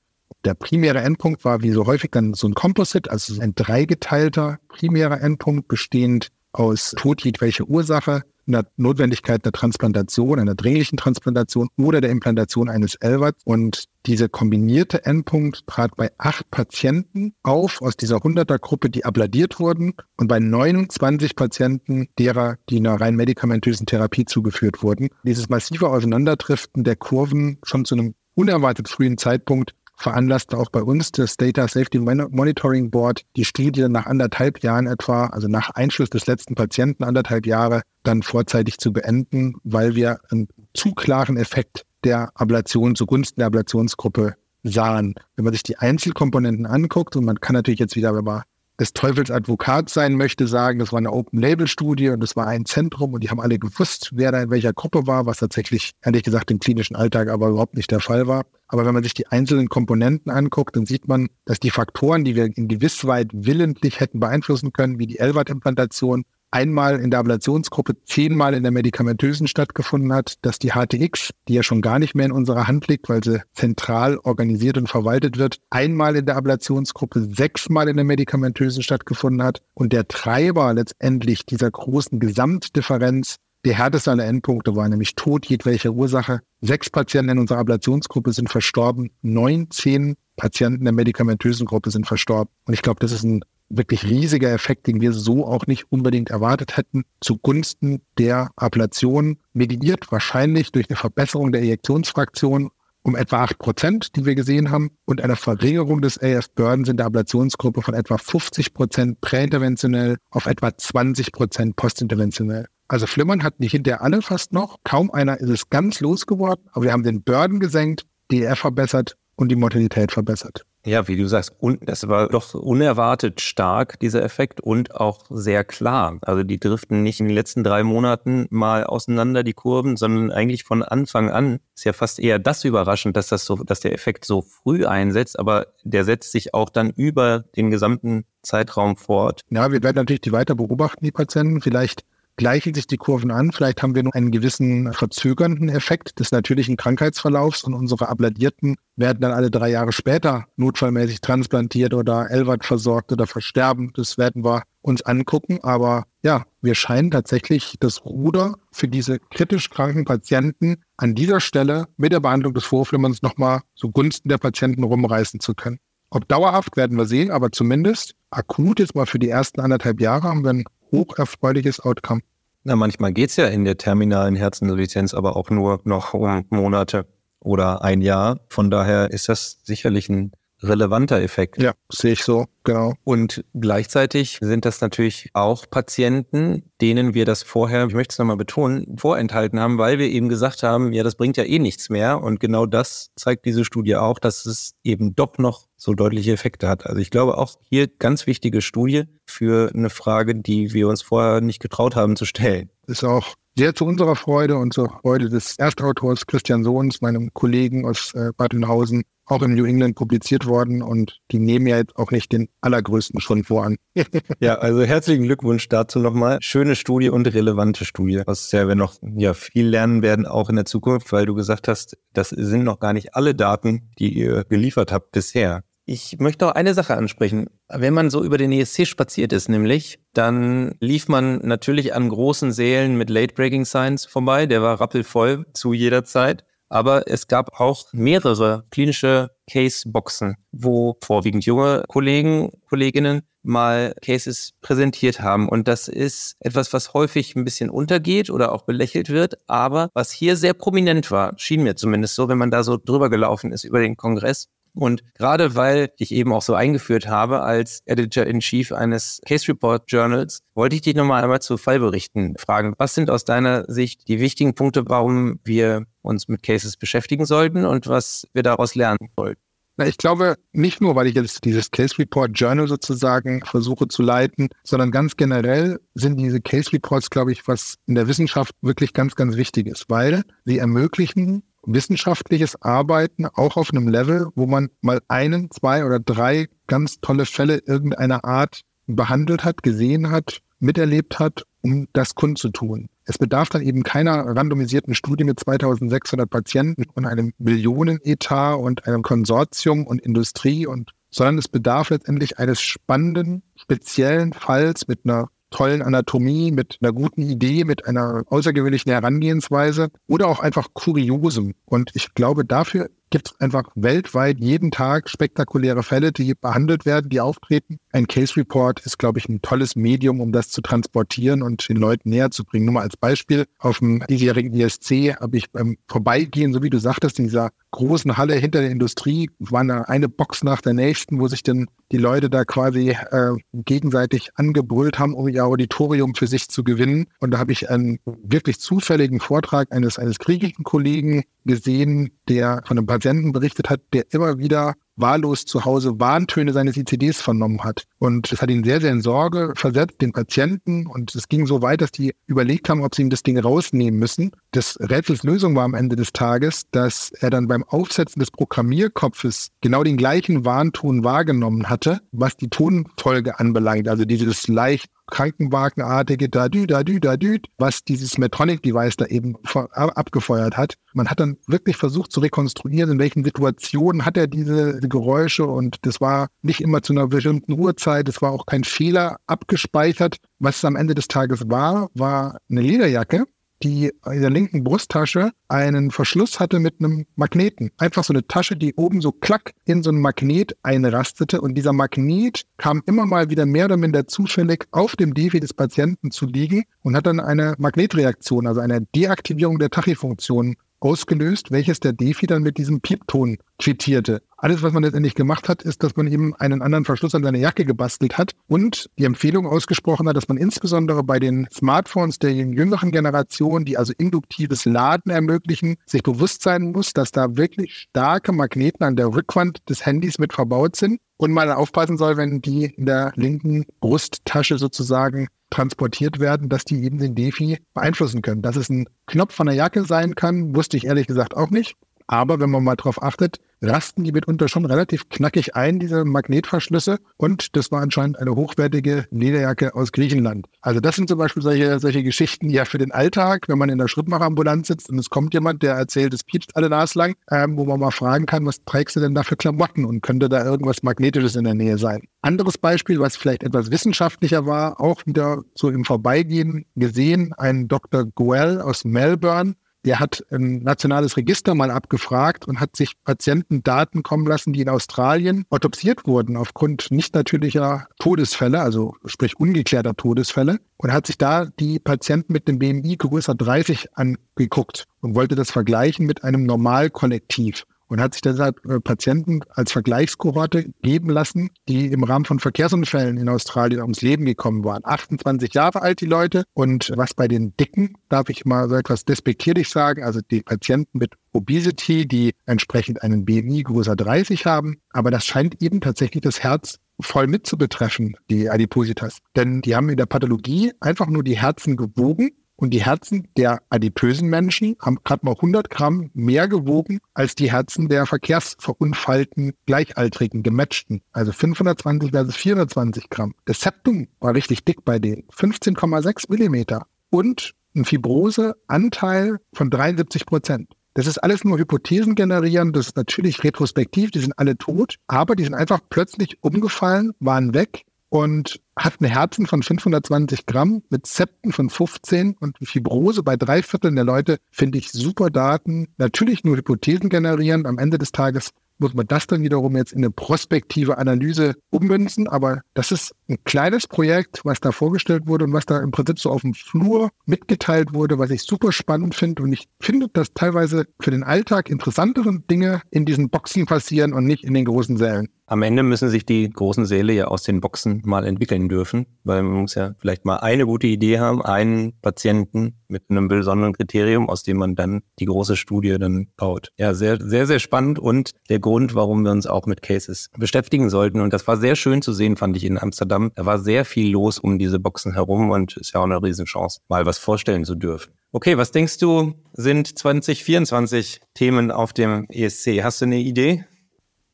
[0.47, 5.21] Der primäre Endpunkt war wie so häufig dann so ein Composite, also ein dreigeteilter primärer
[5.21, 12.11] Endpunkt, bestehend aus Tod jedwelcher Ursache, einer Notwendigkeit der Transplantation, einer dringlichen Transplantation oder der
[12.11, 13.43] Implantation eines Elverts.
[13.45, 19.95] Und diese kombinierte Endpunkt trat bei acht Patienten auf aus dieser 100er-Gruppe, die abladiert wurden
[20.17, 25.09] und bei 29 Patienten derer, die einer rein medikamentösen Therapie zugeführt wurden.
[25.25, 31.11] Dieses massive Auseinanderdriften der Kurven schon zu einem unerwartet frühen Zeitpunkt veranlasste auch bei uns
[31.13, 36.27] das Data Safety Monitoring Board die Studie nach anderthalb Jahren etwa, also nach Einschluss des
[36.27, 42.31] letzten Patienten anderthalb Jahre, dann vorzeitig zu beenden, weil wir einen zu klaren Effekt der
[42.35, 45.15] Ablation zugunsten der Ablationsgruppe sahen.
[45.35, 48.43] Wenn man sich die Einzelkomponenten anguckt, und man kann natürlich jetzt wieder, wenn man
[48.79, 53.15] des Teufels Advokat sein möchte, sagen, das war eine Open-Label-Studie und das war ein Zentrum
[53.15, 56.51] und die haben alle gewusst, wer da in welcher Gruppe war, was tatsächlich, ehrlich gesagt,
[56.51, 58.45] im klinischen Alltag aber überhaupt nicht der Fall war.
[58.69, 62.35] Aber wenn man sich die einzelnen Komponenten anguckt, dann sieht man, dass die Faktoren, die
[62.35, 66.25] wir in gewiss weit willentlich hätten beeinflussen können, wie die LVAT-Implantation,
[66.57, 71.63] einmal in der Ablationsgruppe, zehnmal in der medikamentösen stattgefunden hat, dass die HTX, die ja
[71.63, 75.59] schon gar nicht mehr in unserer Hand liegt, weil sie zentral organisiert und verwaltet wird,
[75.69, 81.71] einmal in der Ablationsgruppe, sechsmal in der medikamentösen stattgefunden hat und der Treiber letztendlich dieser
[81.71, 83.37] großen Gesamtdifferenz
[83.67, 86.41] der härteste aller Endpunkte war nämlich Tod jedwelcher Ursache.
[86.61, 92.53] Sechs Patienten in unserer Ablationsgruppe sind verstorben, 19 Patienten der medikamentösen Gruppe sind verstorben.
[92.65, 96.31] Und ich glaube, das ist ein wirklich riesiger Effekt, den wir so auch nicht unbedingt
[96.31, 102.71] erwartet hätten, zugunsten der Ablation, mediiert wahrscheinlich durch eine Verbesserung der Ejektionsfraktion
[103.03, 107.07] um etwa acht Prozent, die wir gesehen haben, und einer Verringerung des AF-Burdens in der
[107.07, 112.67] Ablationsgruppe von etwa 50 Prozent präinterventionell auf etwa 20 Prozent postinterventionell.
[112.89, 114.79] Also Flimmern hatten die hinterher alle fast noch.
[114.83, 119.49] Kaum einer ist es ganz losgeworden, aber wir haben den Burden gesenkt, DER verbessert und
[119.51, 120.65] die Mortalität verbessert.
[120.85, 125.65] Ja, wie du sagst, und das war doch unerwartet stark, dieser Effekt, und auch sehr
[125.65, 126.19] klar.
[126.23, 130.63] Also die driften nicht in den letzten drei Monaten mal auseinander, die Kurven, sondern eigentlich
[130.63, 131.59] von Anfang an.
[131.75, 135.39] Ist ja fast eher das überraschend, dass das so, dass der Effekt so früh einsetzt,
[135.39, 139.41] aber der setzt sich auch dann über den gesamten Zeitraum fort.
[139.51, 141.61] Ja, wir werden natürlich die weiter beobachten, die Patienten.
[141.61, 142.05] Vielleicht
[142.37, 143.53] gleichen sich die Kurven an.
[143.53, 149.21] Vielleicht haben wir nur einen gewissen verzögernden Effekt des natürlichen Krankheitsverlaufs und unsere Abladierten werden
[149.21, 153.93] dann alle drei Jahre später notfallmäßig transplantiert oder LVAD versorgt oder versterben.
[153.95, 155.59] Das werden wir uns angucken.
[155.63, 161.87] Aber ja, wir scheinen tatsächlich das Ruder für diese kritisch kranken Patienten an dieser Stelle
[161.97, 165.79] mit der Behandlung des Vorflimmerns nochmal zugunsten der Patienten rumreißen zu können.
[166.11, 170.29] Ob dauerhaft werden wir sehen, aber zumindest akut jetzt mal für die ersten anderthalb Jahre
[170.29, 172.21] haben wir ein hocherfreuliches Outcome.
[172.65, 177.07] Na, manchmal geht es ja in der terminalen Herzinsuffizienz aber auch nur noch um Monate
[177.39, 178.41] oder ein Jahr.
[178.49, 180.33] Von daher ist das sicherlich ein
[180.63, 181.61] relevanter Effekt.
[181.61, 182.95] Ja, sehe ich so, genau.
[183.05, 188.37] Und gleichzeitig sind das natürlich auch Patienten, denen wir das vorher, ich möchte es nochmal
[188.37, 192.23] betonen, vorenthalten haben, weil wir eben gesagt haben, ja, das bringt ja eh nichts mehr.
[192.23, 196.69] Und genau das zeigt diese Studie auch, dass es eben doch noch so deutliche Effekte
[196.69, 196.87] hat.
[196.87, 201.41] Also ich glaube auch hier ganz wichtige Studie für eine Frage, die wir uns vorher
[201.41, 202.71] nicht getraut haben zu stellen.
[202.87, 207.87] Ist auch sehr zu unserer Freude und zur Freude des Erstautors Christian Sohns, meinem Kollegen
[207.87, 211.97] aus äh, Bad Oeynhausen, auch im New England publiziert worden und die nehmen ja jetzt
[211.97, 213.77] auch nicht den allergrößten Schritt voran.
[214.41, 216.39] ja, also herzlichen Glückwunsch dazu nochmal.
[216.41, 220.57] Schöne Studie und relevante Studie, aus der wir noch ja, viel lernen werden, auch in
[220.57, 224.45] der Zukunft, weil du gesagt hast, das sind noch gar nicht alle Daten, die ihr
[224.45, 225.63] geliefert habt bisher.
[225.89, 227.47] Ich möchte auch eine Sache ansprechen.
[227.69, 232.51] Wenn man so über den ESC spaziert ist, nämlich, dann lief man natürlich an großen
[232.51, 234.47] Sälen mit Late Breaking Science vorbei.
[234.47, 236.45] Der war rappelvoll zu jeder Zeit.
[236.69, 245.21] Aber es gab auch mehrere klinische Case-Boxen, wo vorwiegend junge Kollegen, Kolleginnen mal Cases präsentiert
[245.21, 245.49] haben.
[245.49, 249.37] Und das ist etwas, was häufig ein bisschen untergeht oder auch belächelt wird.
[249.47, 253.09] Aber was hier sehr prominent war, schien mir zumindest so, wenn man da so drüber
[253.09, 257.83] gelaufen ist über den Kongress, und gerade weil ich eben auch so eingeführt habe als
[257.87, 262.75] Editor-in-Chief eines Case Report Journals, wollte ich dich nochmal einmal zu Fallberichten fragen.
[262.79, 267.65] Was sind aus deiner Sicht die wichtigen Punkte, warum wir uns mit Cases beschäftigen sollten
[267.65, 269.41] und was wir daraus lernen sollten?
[269.79, 274.03] Na, ich glaube, nicht nur, weil ich jetzt dieses Case Report Journal sozusagen versuche zu
[274.03, 278.95] leiten, sondern ganz generell sind diese Case Reports, glaube ich, was in der Wissenschaft wirklich
[278.95, 284.71] ganz, ganz wichtig ist, weil sie ermöglichen wissenschaftliches Arbeiten auch auf einem Level, wo man
[284.81, 291.19] mal einen, zwei oder drei ganz tolle Fälle irgendeiner Art behandelt hat, gesehen hat, miterlebt
[291.19, 292.89] hat, um das kundzutun.
[293.05, 299.03] Es bedarf dann eben keiner randomisierten Studie mit 2600 Patienten und einem Millionenetat und einem
[299.03, 305.81] Konsortium und Industrie und sondern es bedarf letztendlich eines spannenden, speziellen Falls mit einer tollen
[305.81, 311.55] Anatomie, mit einer guten Idee, mit einer außergewöhnlichen Herangehensweise oder auch einfach Kuriosem.
[311.65, 317.09] Und ich glaube, dafür gibt es einfach weltweit jeden Tag spektakuläre Fälle, die behandelt werden,
[317.09, 317.79] die auftreten.
[317.93, 321.77] Ein Case Report ist, glaube ich, ein tolles Medium, um das zu transportieren und den
[321.77, 322.67] Leuten näher zu bringen.
[322.67, 326.79] Nur mal als Beispiel, auf dem diesjährigen ISC habe ich beim Vorbeigehen, so wie du
[326.79, 331.29] sagtest, in dieser großen Halle hinter der Industrie, war eine Box nach der nächsten, wo
[331.29, 336.49] sich dann die Leute da quasi äh, gegenseitig angebrüllt haben, um ihr Auditorium für sich
[336.49, 337.07] zu gewinnen.
[337.21, 342.77] Und da habe ich einen wirklich zufälligen Vortrag eines, eines griechischen Kollegen gesehen, der von
[342.77, 347.85] einem Patienten berichtet hat, der immer wieder wahllos zu Hause Warntöne seines ICDs vernommen hat.
[347.99, 350.87] Und das hat ihn sehr, sehr in Sorge versetzt, den Patienten.
[350.87, 353.99] Und es ging so weit, dass die überlegt haben, ob sie ihm das Ding rausnehmen
[354.01, 354.33] müssen.
[354.53, 359.51] Das Rätsels Lösung war am Ende des Tages, dass er dann beim Aufsetzen des Programmierkopfes
[359.61, 363.89] genau den gleichen Warnton wahrgenommen hatte, was die Tonfolge anbelangt.
[363.89, 369.37] Also dieses leicht Krankenwagenartige Dadü, Dadü, Dadü, was dieses Medtronic-Device da eben
[369.73, 370.75] abgefeuert hat.
[370.95, 375.79] Man hat dann wirklich versucht zu rekonstruieren, in welchen Situationen hat er diese Geräusche und
[375.83, 380.17] das war nicht immer zu einer bestimmten Uhrzeit, es war auch kein Fehler abgespeichert.
[380.39, 383.27] Was es am Ende des Tages war, war eine Lederjacke,
[383.63, 387.71] die in der linken Brusttasche einen Verschluss hatte mit einem Magneten.
[387.79, 391.41] Einfach so eine Tasche, die oben so klack in so ein Magnet einrastete.
[391.41, 395.55] Und dieser Magnet kam immer mal wieder mehr oder minder zufällig auf dem Defi des
[395.55, 401.81] Patienten zu liegen und hat dann eine Magnetreaktion, also eine Deaktivierung der Tachyfunktion ausgelöst, welches
[401.81, 404.23] der Defi dann mit diesem Piepton quittierte.
[404.39, 407.39] Alles, was man letztendlich gemacht hat, ist, dass man eben einen anderen Verschluss an seine
[407.39, 412.35] Jacke gebastelt hat und die Empfehlung ausgesprochen hat, dass man insbesondere bei den Smartphones der
[412.35, 418.33] jüngeren Generation, die also induktives Laden ermöglichen, sich bewusst sein muss, dass da wirklich starke
[418.33, 422.67] Magneten an der Rückwand des Handys mit verbaut sind und man aufpassen soll, wenn die
[422.67, 428.43] in der linken Brusttasche sozusagen transportiert werden, dass die eben den Defi beeinflussen können.
[428.43, 431.77] Dass es ein Knopf von der Jacke sein kann, wusste ich ehrlich gesagt auch nicht.
[432.07, 436.99] Aber wenn man mal drauf achtet, rasten die mitunter schon relativ knackig ein, diese Magnetverschlüsse.
[437.17, 440.47] Und das war anscheinend eine hochwertige Lederjacke aus Griechenland.
[440.61, 443.79] Also das sind zum Beispiel solche, solche Geschichten ja für den Alltag, wenn man in
[443.79, 447.65] der Schrittmacherambulanz sitzt und es kommt jemand, der erzählt, es piepst alle naslang, ähm, wo
[447.65, 450.83] man mal fragen kann, was trägst du denn da für Klamotten und könnte da irgendwas
[450.83, 452.03] Magnetisches in der Nähe sein.
[452.23, 458.05] Anderes Beispiel, was vielleicht etwas wissenschaftlicher war, auch wieder so im Vorbeigehen gesehen, ein Dr.
[458.05, 459.55] Goel aus Melbourne,
[459.87, 464.69] der hat ein nationales Register mal abgefragt und hat sich Patientendaten kommen lassen, die in
[464.69, 471.47] Australien autopsiert wurden aufgrund nicht natürlicher Todesfälle, also sprich ungeklärter Todesfälle, und hat sich da
[471.47, 477.65] die Patienten mit dem BMI größer 30 angeguckt und wollte das vergleichen mit einem Normalkollektiv
[477.89, 483.17] und hat sich deshalb äh, Patienten als Vergleichskohorte geben lassen, die im Rahmen von Verkehrsunfällen
[483.17, 484.83] in Australien ums Leben gekommen waren.
[484.85, 489.05] 28 Jahre alt die Leute und was bei den Dicken, darf ich mal so etwas
[489.05, 495.11] despektierlich sagen, also die Patienten mit Obesity, die entsprechend einen BMI größer 30 haben, aber
[495.11, 499.19] das scheint eben tatsächlich das Herz voll mit zu betreffen, die Adipositas.
[499.35, 503.63] Denn die haben in der Pathologie einfach nur die Herzen gewogen und die Herzen der
[503.71, 510.43] adipösen Menschen haben gerade mal 100 Gramm mehr gewogen als die Herzen der verkehrsverunfallten, gleichaltrigen,
[510.43, 511.03] gematchten.
[511.13, 513.35] Also 520 versus 420 Gramm.
[513.45, 515.25] Das Septum war richtig dick bei denen.
[515.29, 516.87] 15,6 Millimeter.
[517.11, 520.71] Und ein Fibroseanteil von 73 Prozent.
[520.95, 522.73] Das ist alles nur Hypothesen generieren.
[522.73, 524.11] Das ist natürlich retrospektiv.
[524.13, 524.97] Die sind alle tot.
[525.09, 527.85] Aber die sind einfach plötzlich umgefallen, waren weg
[528.17, 533.63] und hat eine Herzen von 520 Gramm mit Septen von 15 und Fibrose bei drei
[533.63, 535.89] Vierteln der Leute finde ich super Daten.
[535.99, 537.67] Natürlich nur Hypothesen generieren.
[537.67, 542.29] Am Ende des Tages muss man das dann wiederum jetzt in eine prospektive Analyse ummünzen.
[542.29, 546.19] Aber das ist ein kleines Projekt, was da vorgestellt wurde und was da im Prinzip
[546.19, 549.43] so auf dem Flur mitgeteilt wurde, was ich super spannend finde.
[549.43, 554.25] Und ich finde, dass teilweise für den Alltag interessanteren Dinge in diesen Boxen passieren und
[554.25, 555.29] nicht in den großen Sälen.
[555.49, 559.45] Am Ende müssen sich die großen Säle ja aus den Boxen mal entwickeln dürfen, weil
[559.45, 564.29] man muss ja vielleicht mal eine gute Idee haben, einen Patienten mit einem besonderen Kriterium,
[564.29, 566.73] aus dem man dann die große Studie dann baut.
[566.79, 570.91] Ja, sehr, sehr, sehr spannend und der Grund, warum wir uns auch mit Cases beschäftigen
[570.91, 571.21] sollten.
[571.21, 573.31] Und das war sehr schön zu sehen, fand ich in Amsterdam.
[573.37, 576.81] Da war sehr viel los um diese Boxen herum und ist ja auch eine Riesenchance,
[576.89, 578.13] mal was vorstellen zu dürfen.
[578.33, 582.83] Okay, was denkst du, sind 2024 Themen auf dem ESC?
[582.83, 583.65] Hast du eine Idee?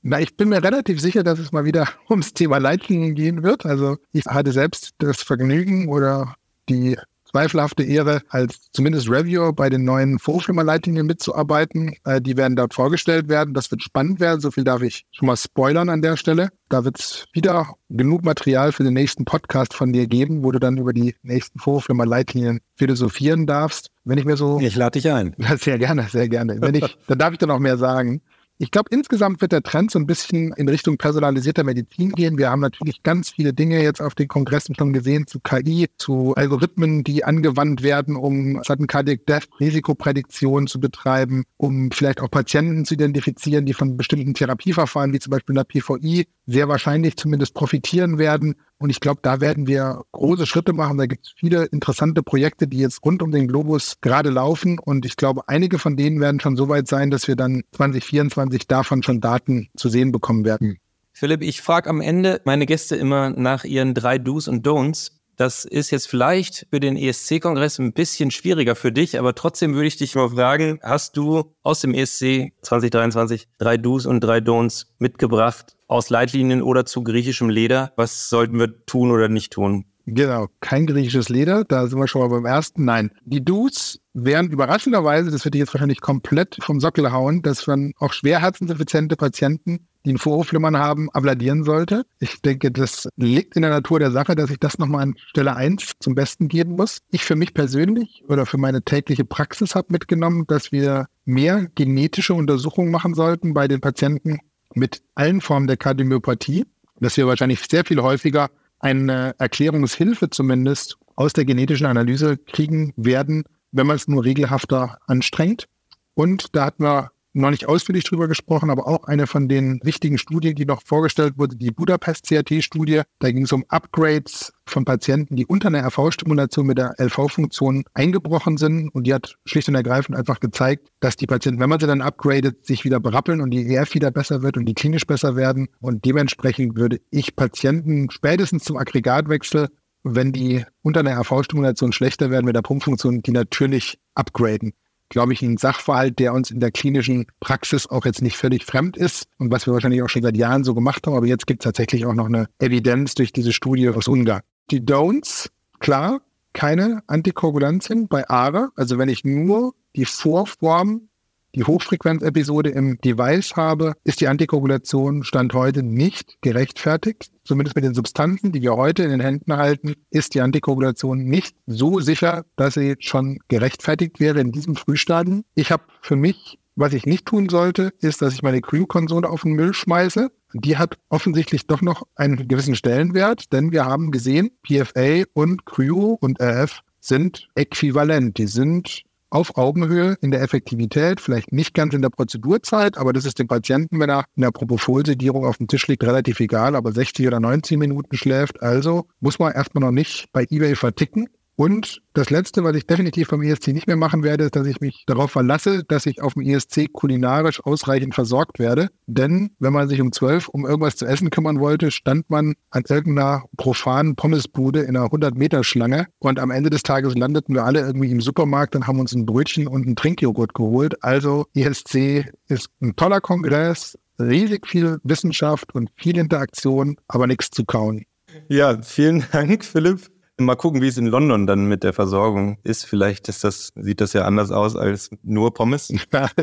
[0.03, 3.65] Na, ich bin mir relativ sicher, dass es mal wieder ums Thema Leitlinien gehen wird.
[3.65, 6.35] Also ich hatte selbst das Vergnügen oder
[6.69, 6.97] die
[7.33, 11.95] zweifelhafte Ehre, als zumindest Reviewer bei den neuen Vorfilmerleitlinien mitzuarbeiten.
[12.05, 13.55] Äh, die werden dort vorgestellt werden.
[13.55, 14.41] Das wird spannend werden.
[14.41, 16.51] So viel darf ich schon mal spoilern an der Stelle.
[16.69, 20.59] Da wird es wieder genug Material für den nächsten Podcast von dir geben, wo du
[20.59, 23.91] dann über die nächsten Vorfilmerleitlinien philosophieren darfst.
[24.05, 24.59] Wenn ich mir so.
[24.61, 25.35] Ich lade dich ein.
[25.39, 26.59] Ja, sehr gerne, sehr gerne.
[26.61, 28.21] Wenn ich, dann darf ich dann auch mehr sagen.
[28.63, 32.39] Ich glaube, insgesamt wird der Trend so ein bisschen in Richtung personalisierter Medizin gehen.
[32.39, 36.35] Wir haben natürlich ganz viele Dinge jetzt auf den Kongressen schon gesehen zu KI, zu
[36.37, 42.85] Algorithmen, die angewandt werden, um Sudden Cardiac Death Risikoprädiktion zu betreiben, um vielleicht auch Patienten
[42.85, 48.19] zu identifizieren, die von bestimmten Therapieverfahren, wie zum Beispiel der PVI, sehr wahrscheinlich zumindest profitieren
[48.19, 48.55] werden.
[48.83, 50.99] Und ich glaube, da werden wir große Schritte machen.
[50.99, 54.79] Da gibt es viele interessante Projekte, die jetzt rund um den Globus gerade laufen.
[54.81, 58.67] Und ich glaube, einige von denen werden schon so weit sein, dass wir dann 2024
[58.67, 60.79] davon schon Daten zu sehen bekommen werden.
[61.13, 65.13] Philipp, ich frage am Ende meine Gäste immer nach ihren drei Do's und Don'ts.
[65.43, 69.89] Das ist jetzt vielleicht für den ESC-Kongress ein bisschen schwieriger für dich, aber trotzdem würde
[69.89, 74.87] ich dich mal fragen, hast du aus dem ESC 2023 drei Do's und drei Don'ts
[75.01, 77.93] mitgebracht aus Leitlinien oder zu griechischem Leder?
[77.97, 79.85] Was sollten wir tun oder nicht tun?
[80.07, 82.85] Genau, kein griechisches Leder, da sind wir schon mal beim ersten.
[82.85, 87.67] Nein, die Do's wären überraschenderweise, das würde ich jetzt wahrscheinlich komplett vom Sockel hauen, dass
[87.67, 92.05] man auch schwerherzensineffiziente Patienten die ein Vorhofflimmern haben, abladieren sollte.
[92.19, 95.57] Ich denke, das liegt in der Natur der Sache, dass ich das nochmal an Stelle
[95.57, 96.99] eins zum Besten geben muss.
[97.11, 102.35] Ich für mich persönlich oder für meine tägliche Praxis habe mitgenommen, dass wir mehr genetische
[102.35, 104.41] Untersuchungen machen sollten bei den Patienten
[104.75, 106.65] mit allen Formen der Kardiomyopathie,
[106.99, 108.49] dass wir wahrscheinlich sehr viel häufiger
[108.83, 115.69] eine Erklärungshilfe zumindest aus der genetischen Analyse kriegen werden, wenn man es nur regelhafter anstrengt.
[116.15, 120.19] Und da hatten wir noch nicht ausführlich drüber gesprochen, aber auch eine von den wichtigen
[120.19, 123.03] Studien, die noch vorgestellt wurde, die Budapest-CRT-Studie.
[123.19, 128.57] Da ging es um Upgrades von Patienten, die unter einer RV-Stimulation mit der LV-Funktion eingebrochen
[128.57, 128.89] sind.
[128.91, 132.03] Und die hat schlicht und ergreifend einfach gezeigt, dass die Patienten, wenn man sie dann
[132.03, 135.69] upgradet, sich wieder berappeln und die EF wieder besser wird und die klinisch besser werden.
[135.81, 139.69] Und dementsprechend würde ich Patienten spätestens zum Aggregatwechsel
[140.05, 144.73] wenn die unter einer RV-Stimulation schlechter werden mit der Pumpfunktion, die natürlich upgraden.
[145.13, 148.97] Glaube ich, ein Sachverhalt, der uns in der klinischen Praxis auch jetzt nicht völlig fremd
[148.97, 151.15] ist und was wir wahrscheinlich auch schon seit Jahren so gemacht haben.
[151.15, 154.41] Aber jetzt gibt es tatsächlich auch noch eine Evidenz durch diese Studie aus Ungarn.
[154.71, 155.51] Die Don'ts,
[155.81, 156.23] klar,
[156.55, 158.71] keine Antikoagulantien bei ARA.
[158.75, 161.09] Also wenn ich nur die Vorform
[161.55, 167.31] die Hochfrequenzepisode im Device habe, ist die Antikoagulation Stand heute nicht gerechtfertigt.
[167.45, 171.57] Zumindest mit den Substanzen, die wir heute in den Händen halten, ist die Antikoagulation nicht
[171.67, 175.45] so sicher, dass sie schon gerechtfertigt wäre in diesem Frühstadium.
[175.55, 179.43] Ich habe für mich was ich nicht tun sollte, ist, dass ich meine Cryo-Konsole auf
[179.43, 180.31] den Müll schmeiße.
[180.55, 186.17] Die hat offensichtlich doch noch einen gewissen Stellenwert, denn wir haben gesehen, PFA und Cryo
[186.21, 188.39] und RF sind äquivalent.
[188.39, 189.03] Die sind
[189.33, 193.49] auf Augenhöhe in der Effektivität, vielleicht nicht ganz in der Prozedurzeit, aber das ist dem
[193.49, 197.41] Patienten, wenn er in der Propofol-Sedierung auf dem Tisch liegt, relativ egal, aber 60 oder
[197.41, 198.63] 90 Minuten schläft.
[198.63, 201.29] Also muss man erstmal noch nicht bei eBay verticken.
[201.55, 204.81] Und das Letzte, was ich definitiv vom ESC nicht mehr machen werde, ist, dass ich
[204.81, 208.89] mich darauf verlasse, dass ich auf dem ESC kulinarisch ausreichend versorgt werde.
[209.07, 212.85] Denn wenn man sich um zwölf um irgendwas zu essen kümmern wollte, stand man an
[212.89, 216.07] irgendeiner profanen Pommesbude in einer 100-Meter-Schlange.
[216.19, 219.27] Und am Ende des Tages landeten wir alle irgendwie im Supermarkt und haben uns ein
[219.27, 221.05] Brötchen und einen Trinkjoghurt geholt.
[221.05, 227.65] Also ESC ist ein toller Kongress, riesig viel Wissenschaft und viel Interaktion, aber nichts zu
[227.65, 228.05] kauen.
[228.49, 230.11] Ja, vielen Dank, Philipp.
[230.39, 232.85] Mal gucken, wie es in London dann mit der Versorgung ist.
[232.85, 235.93] Vielleicht ist das, sieht das ja anders aus als nur Pommes.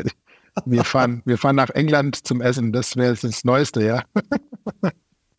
[0.64, 2.72] wir fahren, wir fahren nach England zum Essen.
[2.72, 4.02] Das wäre das Neueste, ja.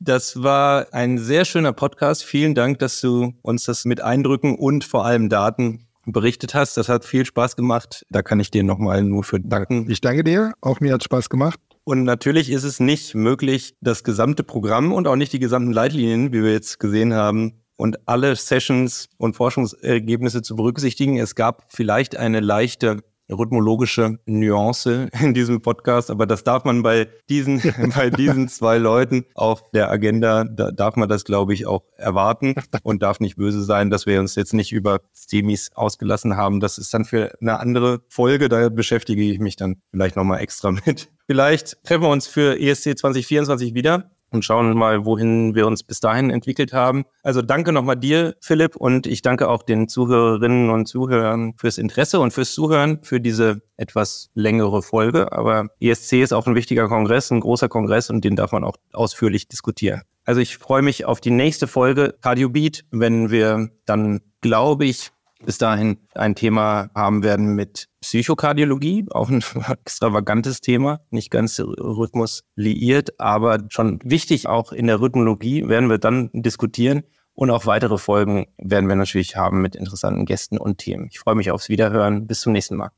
[0.03, 2.23] Das war ein sehr schöner Podcast.
[2.23, 6.75] Vielen Dank, dass du uns das mit Eindrücken und vor allem Daten berichtet hast.
[6.75, 8.03] Das hat viel Spaß gemacht.
[8.09, 9.87] Da kann ich dir nochmal nur für danken.
[9.91, 10.53] Ich danke dir.
[10.59, 11.59] Auch mir hat Spaß gemacht.
[11.83, 16.33] Und natürlich ist es nicht möglich, das gesamte Programm und auch nicht die gesamten Leitlinien,
[16.33, 21.17] wie wir jetzt gesehen haben, und alle Sessions und Forschungsergebnisse zu berücksichtigen.
[21.17, 27.07] Es gab vielleicht eine leichte rhythmologische Nuance in diesem Podcast, aber das darf man bei
[27.27, 27.59] diesen,
[27.95, 32.53] bei diesen zwei Leuten auf der Agenda, da darf man das, glaube ich, auch erwarten
[32.83, 36.59] und darf nicht böse sein, dass wir uns jetzt nicht über Stemis ausgelassen haben.
[36.59, 40.71] Das ist dann für eine andere Folge, da beschäftige ich mich dann vielleicht nochmal extra
[40.71, 41.09] mit.
[41.25, 45.99] Vielleicht treffen wir uns für ESC 2024 wieder und schauen mal, wohin wir uns bis
[45.99, 47.05] dahin entwickelt haben.
[47.23, 52.19] Also danke nochmal dir, Philipp, und ich danke auch den Zuhörerinnen und Zuhörern fürs Interesse
[52.19, 55.31] und fürs Zuhören für diese etwas längere Folge.
[55.31, 58.77] Aber ESC ist auch ein wichtiger Kongress, ein großer Kongress und den darf man auch
[58.93, 60.01] ausführlich diskutieren.
[60.23, 65.11] Also ich freue mich auf die nächste Folge Cardio Beat, wenn wir dann, glaube ich,
[65.45, 72.43] bis dahin ein Thema haben werden mit Psychokardiologie, auch ein extravagantes Thema, nicht ganz Rhythmus
[72.55, 77.03] liiert, aber schon wichtig auch in der Rhythmologie werden wir dann diskutieren.
[77.33, 81.07] Und auch weitere Folgen werden wir natürlich haben mit interessanten Gästen und Themen.
[81.11, 82.27] Ich freue mich aufs Wiederhören.
[82.27, 82.91] Bis zum nächsten Mal.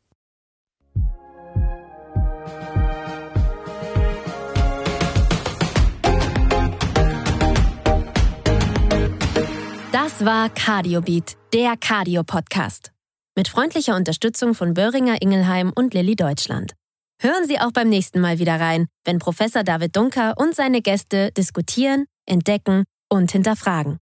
[10.14, 12.92] Das war Cardiobeat, der Cardio-Podcast.
[13.36, 16.74] Mit freundlicher Unterstützung von Böhringer Ingelheim und Lilly Deutschland.
[17.20, 21.32] Hören Sie auch beim nächsten Mal wieder rein, wenn Professor David Dunker und seine Gäste
[21.32, 23.98] diskutieren, entdecken und hinterfragen.